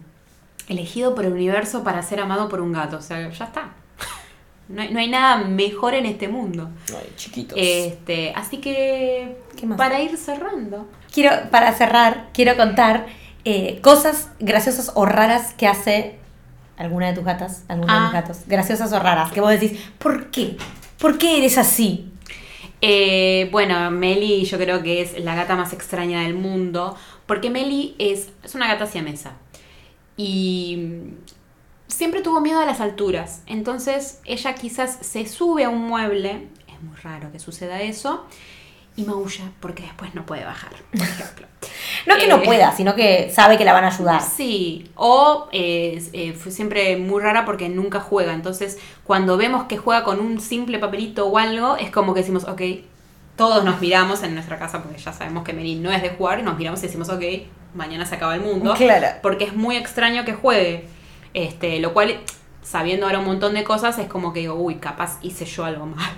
elegido 0.66 1.14
por 1.14 1.24
el 1.24 1.32
universo 1.34 1.84
para 1.84 2.02
ser 2.02 2.18
amado 2.18 2.48
por 2.48 2.60
un 2.60 2.72
gato. 2.72 2.96
O 2.96 3.00
sea, 3.00 3.30
ya 3.30 3.44
está. 3.44 3.68
No 4.68 4.82
hay, 4.82 4.92
no 4.92 4.98
hay 4.98 5.08
nada 5.08 5.36
mejor 5.44 5.94
en 5.94 6.04
este 6.04 6.26
mundo. 6.26 6.68
Ay, 6.88 7.12
chiquitos. 7.16 7.56
Este, 7.60 8.32
así 8.34 8.56
que 8.58 9.36
¿Qué 9.56 9.66
más? 9.66 9.78
para 9.78 10.00
ir 10.00 10.16
cerrando. 10.16 10.88
Quiero, 11.14 11.48
para 11.52 11.72
cerrar, 11.74 12.30
quiero 12.34 12.56
contar 12.56 13.06
eh, 13.44 13.78
cosas 13.82 14.30
graciosas 14.40 14.90
o 14.96 15.06
raras 15.06 15.54
que 15.54 15.68
hace 15.68 16.18
alguna 16.76 17.06
de 17.08 17.12
tus 17.14 17.24
gatas, 17.24 17.62
alguno 17.68 17.92
de 17.92 17.98
Ah. 18.00 18.02
mis 18.04 18.12
gatos. 18.14 18.38
Graciosas 18.48 18.92
o 18.92 18.98
raras, 18.98 19.30
que 19.30 19.40
vos 19.40 19.50
decís, 19.50 19.78
¿por 19.98 20.30
qué? 20.32 20.56
¿Por 21.00 21.16
qué 21.16 21.38
eres 21.38 21.56
así? 21.56 22.12
Eh, 22.82 23.48
bueno, 23.50 23.90
Meli 23.90 24.44
yo 24.44 24.58
creo 24.58 24.82
que 24.82 25.00
es 25.00 25.18
la 25.18 25.34
gata 25.34 25.56
más 25.56 25.72
extraña 25.72 26.22
del 26.22 26.34
mundo, 26.34 26.94
porque 27.26 27.48
Meli 27.48 27.94
es, 27.98 28.28
es 28.42 28.54
una 28.54 28.68
gata 28.68 28.86
siamesa 28.86 29.38
y 30.18 30.78
siempre 31.88 32.20
tuvo 32.20 32.42
miedo 32.42 32.60
a 32.60 32.66
las 32.66 32.80
alturas, 32.80 33.42
entonces 33.46 34.20
ella 34.26 34.54
quizás 34.54 34.98
se 35.00 35.26
sube 35.26 35.64
a 35.64 35.70
un 35.70 35.86
mueble, 35.86 36.48
es 36.68 36.82
muy 36.82 36.96
raro 36.96 37.32
que 37.32 37.38
suceda 37.38 37.80
eso, 37.80 38.26
y 38.96 39.04
maulla 39.04 39.44
porque 39.60 39.84
después 39.84 40.14
no 40.14 40.26
puede 40.26 40.44
bajar, 40.44 40.72
por 40.92 41.00
ejemplo. 41.08 41.46
No 42.06 42.16
que 42.16 42.26
no 42.26 42.36
Eh, 42.38 42.42
pueda, 42.44 42.72
sino 42.72 42.94
que 42.94 43.30
sabe 43.30 43.58
que 43.58 43.64
la 43.64 43.72
van 43.72 43.84
a 43.84 43.88
ayudar. 43.88 44.22
Sí, 44.22 44.90
o 44.94 45.48
eh, 45.52 46.02
eh, 46.12 46.32
fue 46.32 46.50
siempre 46.52 46.96
muy 46.96 47.22
rara 47.22 47.44
porque 47.44 47.68
nunca 47.68 48.00
juega. 48.00 48.32
Entonces, 48.32 48.78
cuando 49.04 49.36
vemos 49.36 49.64
que 49.64 49.76
juega 49.76 50.04
con 50.04 50.20
un 50.20 50.40
simple 50.40 50.78
papelito 50.78 51.26
o 51.26 51.38
algo, 51.38 51.76
es 51.76 51.90
como 51.90 52.14
que 52.14 52.20
decimos, 52.20 52.44
ok, 52.44 52.60
todos 53.36 53.64
nos 53.64 53.80
miramos 53.80 54.22
en 54.22 54.34
nuestra 54.34 54.58
casa 54.58 54.82
porque 54.82 54.98
ya 54.98 55.12
sabemos 55.12 55.44
que 55.44 55.52
Mary 55.52 55.74
no 55.76 55.90
es 55.90 56.02
de 56.02 56.10
jugar 56.10 56.40
y 56.40 56.42
nos 56.42 56.58
miramos 56.58 56.80
y 56.80 56.86
decimos, 56.86 57.08
ok, 57.08 57.22
mañana 57.74 58.04
se 58.06 58.14
acaba 58.16 58.34
el 58.34 58.40
mundo. 58.42 58.74
Claro. 58.74 59.06
Porque 59.22 59.44
es 59.44 59.54
muy 59.54 59.76
extraño 59.76 60.24
que 60.24 60.34
juegue. 60.34 60.86
Este, 61.32 61.78
lo 61.80 61.92
cual, 61.94 62.20
sabiendo 62.62 63.06
ahora 63.06 63.20
un 63.20 63.26
montón 63.26 63.54
de 63.54 63.64
cosas, 63.64 63.98
es 63.98 64.08
como 64.08 64.32
que 64.32 64.40
digo, 64.40 64.54
uy, 64.54 64.76
capaz 64.76 65.18
hice 65.22 65.44
yo 65.44 65.64
algo 65.64 65.86
mal. 65.86 66.10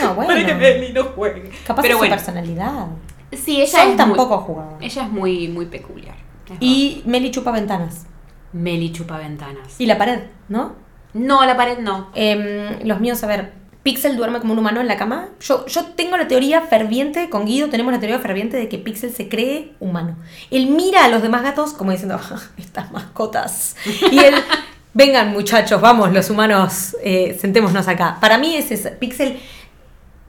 No, 0.00 0.14
bueno. 0.14 0.28
Para 0.34 0.46
que 0.46 0.54
Meli 0.54 0.92
no 0.92 1.04
juegue. 1.04 1.50
Capaz 1.66 1.82
Pero 1.82 1.94
es 1.94 1.98
bueno, 1.98 2.18
su 2.18 2.24
personalidad. 2.24 2.86
sí, 3.32 3.60
ella 3.60 3.80
Sol 3.82 3.90
es 3.90 3.96
tampoco 3.96 4.36
muy, 4.36 4.46
jugaba. 4.46 4.78
Ella 4.80 5.02
es 5.02 5.10
muy, 5.10 5.48
muy 5.48 5.66
peculiar. 5.66 6.16
Es 6.50 6.56
Y 6.60 7.02
Meli 7.06 7.30
chupa 7.30 7.50
ventanas. 7.50 8.06
Meli 8.52 8.92
chupa 8.92 9.18
ventanas. 9.18 9.80
Y 9.80 9.86
la 9.86 9.98
pared, 9.98 10.20
¿no? 10.48 10.74
No, 11.14 11.44
la 11.44 11.56
pared 11.56 11.78
no. 11.78 12.10
Em, 12.14 12.86
los 12.86 13.00
míos, 13.00 13.22
a 13.24 13.26
ver, 13.26 13.52
Pixel 13.82 14.16
duerme 14.16 14.40
como 14.40 14.52
un 14.52 14.58
humano 14.58 14.80
en 14.80 14.88
la 14.88 14.96
cama. 14.96 15.28
Yo, 15.40 15.64
yo 15.66 15.84
tengo 15.86 16.16
la 16.16 16.26
teoría 16.28 16.60
ferviente, 16.62 17.30
con 17.30 17.46
Guido 17.46 17.68
tenemos 17.68 17.92
la 17.92 18.00
teoría 18.00 18.18
ferviente 18.18 18.56
de 18.56 18.68
que 18.68 18.78
Pixel 18.78 19.12
se 19.12 19.28
cree 19.28 19.74
humano. 19.80 20.16
Él 20.50 20.66
mira 20.68 21.04
a 21.04 21.08
los 21.08 21.22
demás 21.22 21.42
gatos 21.42 21.72
como 21.72 21.92
diciendo, 21.92 22.18
"Ah, 22.20 22.40
estas 22.58 22.90
mascotas. 22.92 23.76
Y 24.10 24.18
él, 24.18 24.34
vengan 24.94 25.32
muchachos, 25.32 25.80
vamos, 25.80 26.12
los 26.12 26.30
humanos, 26.30 26.96
eh, 27.02 27.36
sentémonos 27.40 27.86
acá. 27.86 28.16
Para 28.20 28.38
mí 28.38 28.56
es 28.56 28.70
eso. 28.70 28.88
Pixel 28.98 29.38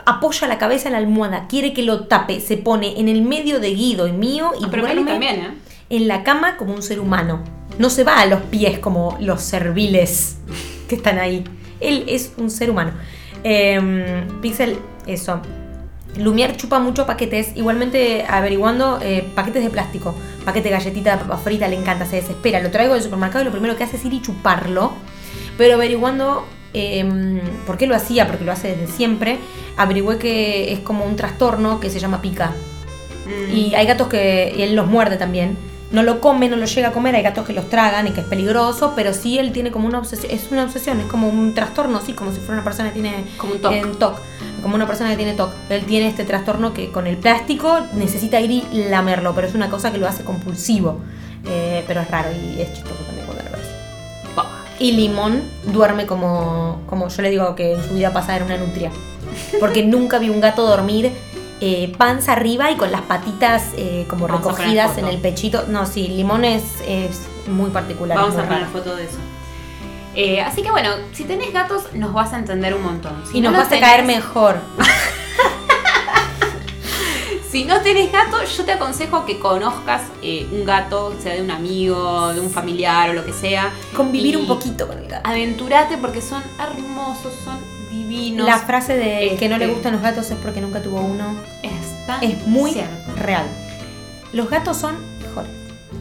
apoya 0.06 0.48
la 0.48 0.58
cabeza 0.58 0.88
en 0.90 0.94
la 0.94 1.00
almohada, 1.00 1.48
quiere 1.48 1.74
que 1.74 1.84
lo 1.84 2.06
tape, 2.06 2.40
se 2.40 2.58
pone 2.58 3.00
en 3.00 3.08
el 3.10 3.22
medio 3.22 3.60
de 3.60 3.74
Guido 3.74 4.08
y 4.08 4.12
mío 4.14 4.52
y 4.60 4.66
Ah, 4.66 4.68
Pero 4.72 4.86
también, 4.88 5.36
¿eh? 5.42 5.52
en 5.90 6.08
la 6.08 6.24
cama 6.24 6.58
como 6.58 6.74
un 6.74 6.82
ser 6.82 7.00
humano. 7.00 7.42
No 7.80 7.90
se 7.90 8.04
va 8.04 8.20
a 8.20 8.26
los 8.26 8.42
pies 8.44 8.80
como 8.80 9.18
los 9.20 9.42
serviles 9.42 10.38
que 10.88 10.96
están 10.96 11.20
ahí. 11.20 11.44
Él 11.80 12.06
es 12.08 12.34
un 12.38 12.50
ser 12.50 12.72
humano. 12.72 12.92
Eh, 13.44 14.24
Pixel, 14.42 14.78
eso. 15.06 15.42
Lumière 16.18 16.56
chupa 16.58 16.80
mucho 16.80 17.06
paquetes, 17.06 17.52
igualmente 17.56 18.26
averiguando 18.28 18.98
eh, 19.04 19.24
paquetes 19.36 19.64
de 19.64 19.70
plástico, 19.70 20.16
paquete 20.44 20.70
de 20.70 20.74
galletita 20.76 21.12
de 21.16 21.24
papa 21.24 21.38
frita, 21.38 21.68
le 21.68 21.76
encanta, 21.76 22.06
se 22.08 22.16
desespera. 22.16 22.60
Lo 22.60 22.72
traigo 22.72 22.96
del 22.96 23.04
supermercado 23.04 23.44
y 23.44 23.46
lo 23.46 23.52
primero 23.52 23.78
que 23.78 23.84
hace 23.84 23.98
es 23.98 24.06
ir 24.06 24.14
y 24.14 24.22
chuparlo. 24.22 24.94
Pero 25.60 25.76
averiguando 25.76 26.46
eh, 26.74 27.42
por 27.66 27.78
qué 27.78 27.88
lo 27.88 27.96
hacía, 27.96 28.28
porque 28.28 28.44
lo 28.44 28.52
hace 28.52 28.76
desde 28.76 28.92
siempre, 28.92 29.40
averigüé 29.78 30.18
que 30.18 30.74
es 30.74 30.80
como 30.80 31.06
un 31.06 31.16
trastorno 31.16 31.80
que 31.80 31.90
se 31.90 32.00
llama 32.00 32.22
pica. 32.22 32.52
Mm. 33.26 33.56
Y 33.56 33.76
hay 33.76 33.86
gatos 33.86 34.08
que 34.08 34.54
y 34.56 34.62
él 34.62 34.76
los 34.76 34.88
muerde 34.88 35.18
también. 35.18 35.58
No 35.90 36.04
lo 36.04 36.20
come, 36.20 36.50
no 36.50 36.58
lo 36.58 36.66
llega 36.66 36.90
a 36.90 36.92
comer, 36.92 37.16
hay 37.16 37.24
gatos 37.24 37.46
que 37.46 37.54
los 37.54 37.70
tragan 37.70 38.08
y 38.08 38.12
que 38.12 38.20
es 38.20 38.28
peligroso, 38.28 38.92
pero 38.94 39.14
sí 39.14 39.40
él 39.40 39.54
tiene 39.54 39.72
como 39.72 39.88
una 39.88 40.00
obsesión, 40.00 40.34
es 40.34 40.52
una 40.52 40.66
obsesión, 40.66 41.00
es 41.00 41.06
como 41.06 41.30
un 41.30 41.54
trastorno, 41.54 42.02
sí, 42.02 42.12
como 42.12 42.34
si 42.34 42.40
fuera 42.40 42.56
una 42.56 42.64
persona 42.66 42.90
que 42.90 43.00
tiene 43.00 43.24
Como 43.38 43.54
un 43.54 43.62
TOC. 43.62 43.98
TOC, 43.98 44.20
como 44.62 44.76
una 44.76 44.86
persona 44.86 45.12
que 45.12 45.16
tiene 45.16 45.34
TOC. 45.34 45.50
Él 45.70 45.86
tiene 45.86 46.10
este 46.10 46.26
trastorno 46.26 46.74
que 46.74 46.92
con 46.92 47.08
el 47.08 47.16
plástico 47.16 47.80
necesita 47.94 48.42
ir 48.42 48.52
y 48.52 48.84
lamerlo, 48.90 49.34
pero 49.34 49.48
es 49.48 49.56
una 49.56 49.70
cosa 49.70 49.94
que 49.94 49.98
lo 49.98 50.08
hace 50.08 50.26
compulsivo. 50.26 51.00
Eh, 51.50 51.86
pero 51.88 52.02
es 52.02 52.12
raro 52.12 52.30
y 52.32 52.60
es 52.60 52.74
chistoso 52.74 53.02
también 53.06 53.17
Y 54.80 54.92
Limón 54.92 55.44
duerme 55.64 56.06
como, 56.06 56.82
como 56.88 57.08
yo 57.08 57.22
le 57.22 57.30
digo 57.30 57.56
que 57.56 57.74
en 57.74 57.84
su 57.84 57.94
vida 57.94 58.14
pasada 58.14 58.38
era 58.38 58.46
una 58.46 58.58
nutria. 58.58 58.92
Porque 59.60 59.84
nunca 59.86 60.20
vi 60.20 60.30
un 60.30 60.40
gato 60.40 60.66
dormir 60.66 61.12
eh, 61.60 61.92
panza 61.98 62.34
arriba 62.34 62.70
y 62.70 62.76
con 62.76 62.92
las 62.92 63.02
patitas 63.02 63.72
eh, 63.78 64.06
como 64.08 64.28
Vamos 64.28 64.44
recogidas 64.44 64.98
en 65.00 65.08
el 65.08 65.18
pechito. 65.18 65.66
No, 65.68 65.88
sí, 65.88 66.08
Limón 66.08 66.46
es, 66.46 66.64
es 66.88 67.22
muy 67.48 67.72
particular. 67.72 68.16
Vamos 68.18 68.36
es 68.36 68.40
a 68.40 68.44
muy 68.44 68.54
poner 68.54 68.68
foto 68.68 68.96
de 68.96 69.06
eso. 69.06 69.18
Eh, 70.14 70.42
así 70.42 70.62
que 70.62 70.72
bueno, 70.72 70.92
si 71.14 71.24
tenés 71.24 71.54
gatos 71.54 71.94
nos 71.94 72.14
vas 72.14 72.34
a 72.34 72.40
entender 72.40 72.74
un 72.74 72.84
montón. 72.84 73.24
Si 73.32 73.38
Y 73.38 73.42
no 73.42 73.52
nos 73.52 73.62
vas 73.62 73.72
a 73.72 73.80
caer 73.80 74.04
mejor. 74.04 74.58
Si 77.58 77.66
no 77.66 77.82
tenés 77.82 78.12
gato, 78.12 78.38
yo 78.44 78.66
te 78.66 78.74
aconsejo 78.74 79.26
que 79.26 79.40
conozcas 79.40 80.04
eh, 80.22 80.48
un 80.52 80.64
gato, 80.64 81.16
sea 81.20 81.34
de 81.34 81.42
un 81.42 81.50
amigo, 81.50 82.32
de 82.32 82.40
un 82.40 82.52
familiar 82.52 83.10
o 83.10 83.14
lo 83.14 83.26
que 83.26 83.34
sea. 83.34 83.74
Convivir 83.96 84.38
un 84.38 84.46
poquito 84.46 84.86
con 84.88 84.96
el 85.00 85.08
gato. 85.08 85.28
Aventurate 85.28 85.98
porque 85.98 86.22
son 86.22 86.44
hermosos, 86.62 87.34
son 87.44 87.58
divinos. 87.90 88.46
La 88.46 88.60
frase 88.60 88.96
de 88.96 89.36
que 89.40 89.50
no 89.50 89.58
le 89.58 89.66
Este. 89.66 89.74
gustan 89.74 89.94
los 89.94 90.04
gatos 90.04 90.30
es 90.30 90.38
porque 90.38 90.62
nunca 90.62 90.84
tuvo 90.84 91.00
uno 91.02 91.36
es, 91.64 92.06
tan 92.06 92.24
es 92.24 92.46
muy 92.46 92.74
cierto. 92.74 93.12
real. 93.16 93.48
Los 94.34 94.52
gatos 94.52 94.78
son 94.78 94.96
mejores. 95.20 95.50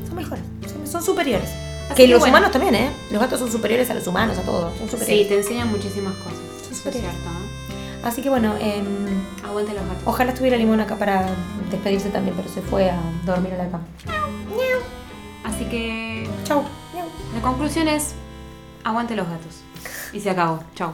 Son 0.09 0.15
mejores. 0.15 0.45
Son, 0.91 1.03
superiores. 1.03 1.49
Así 1.87 1.95
que 1.95 2.03
que 2.03 2.09
los 2.09 2.19
bueno. 2.21 2.35
humanos 2.37 2.53
también, 2.53 2.75
¿eh? 2.75 2.91
Los 3.11 3.19
gatos 3.23 3.41
son 3.41 3.51
superiores 3.51 3.89
a 3.89 3.95
los 3.95 4.07
humanos, 4.07 4.37
a 4.37 4.43
todos. 4.43 4.77
Son 4.77 4.91
Sí, 4.91 4.97
superiores. 4.99 5.29
te 5.29 5.37
enseñan 5.39 5.71
muchísimas 5.71 6.13
cosas. 6.17 6.39
Eso 6.71 6.89
es 6.91 6.97
cierto. 6.97 7.31
¿Eh? 8.07 8.09
Así 8.09 8.23
que 8.23 8.31
bueno, 8.31 8.55
em, 8.61 8.87
Aguante 9.45 9.75
los 9.75 9.83
gatos. 9.87 10.03
ojalá 10.05 10.31
estuviera 10.33 10.57
Limón 10.57 10.81
acá 10.81 10.97
para 10.97 11.27
despedirse 11.71 12.09
también, 12.11 12.35
pero 12.37 12.49
se 12.49 12.63
fue 12.63 12.91
a 12.91 13.01
dormir 13.25 13.55
a 13.55 13.59
la 13.59 13.65
cama. 13.69 13.85
Así 15.45 15.65
que 15.67 16.29
Chau. 16.45 16.65
la 17.35 17.41
conclusión 17.41 17.89
es, 17.89 18.15
aguante 18.85 19.15
los 19.17 19.29
gatos. 19.29 19.63
Y 20.13 20.21
se 20.21 20.31
acabó. 20.31 20.61
Chao. 20.75 20.93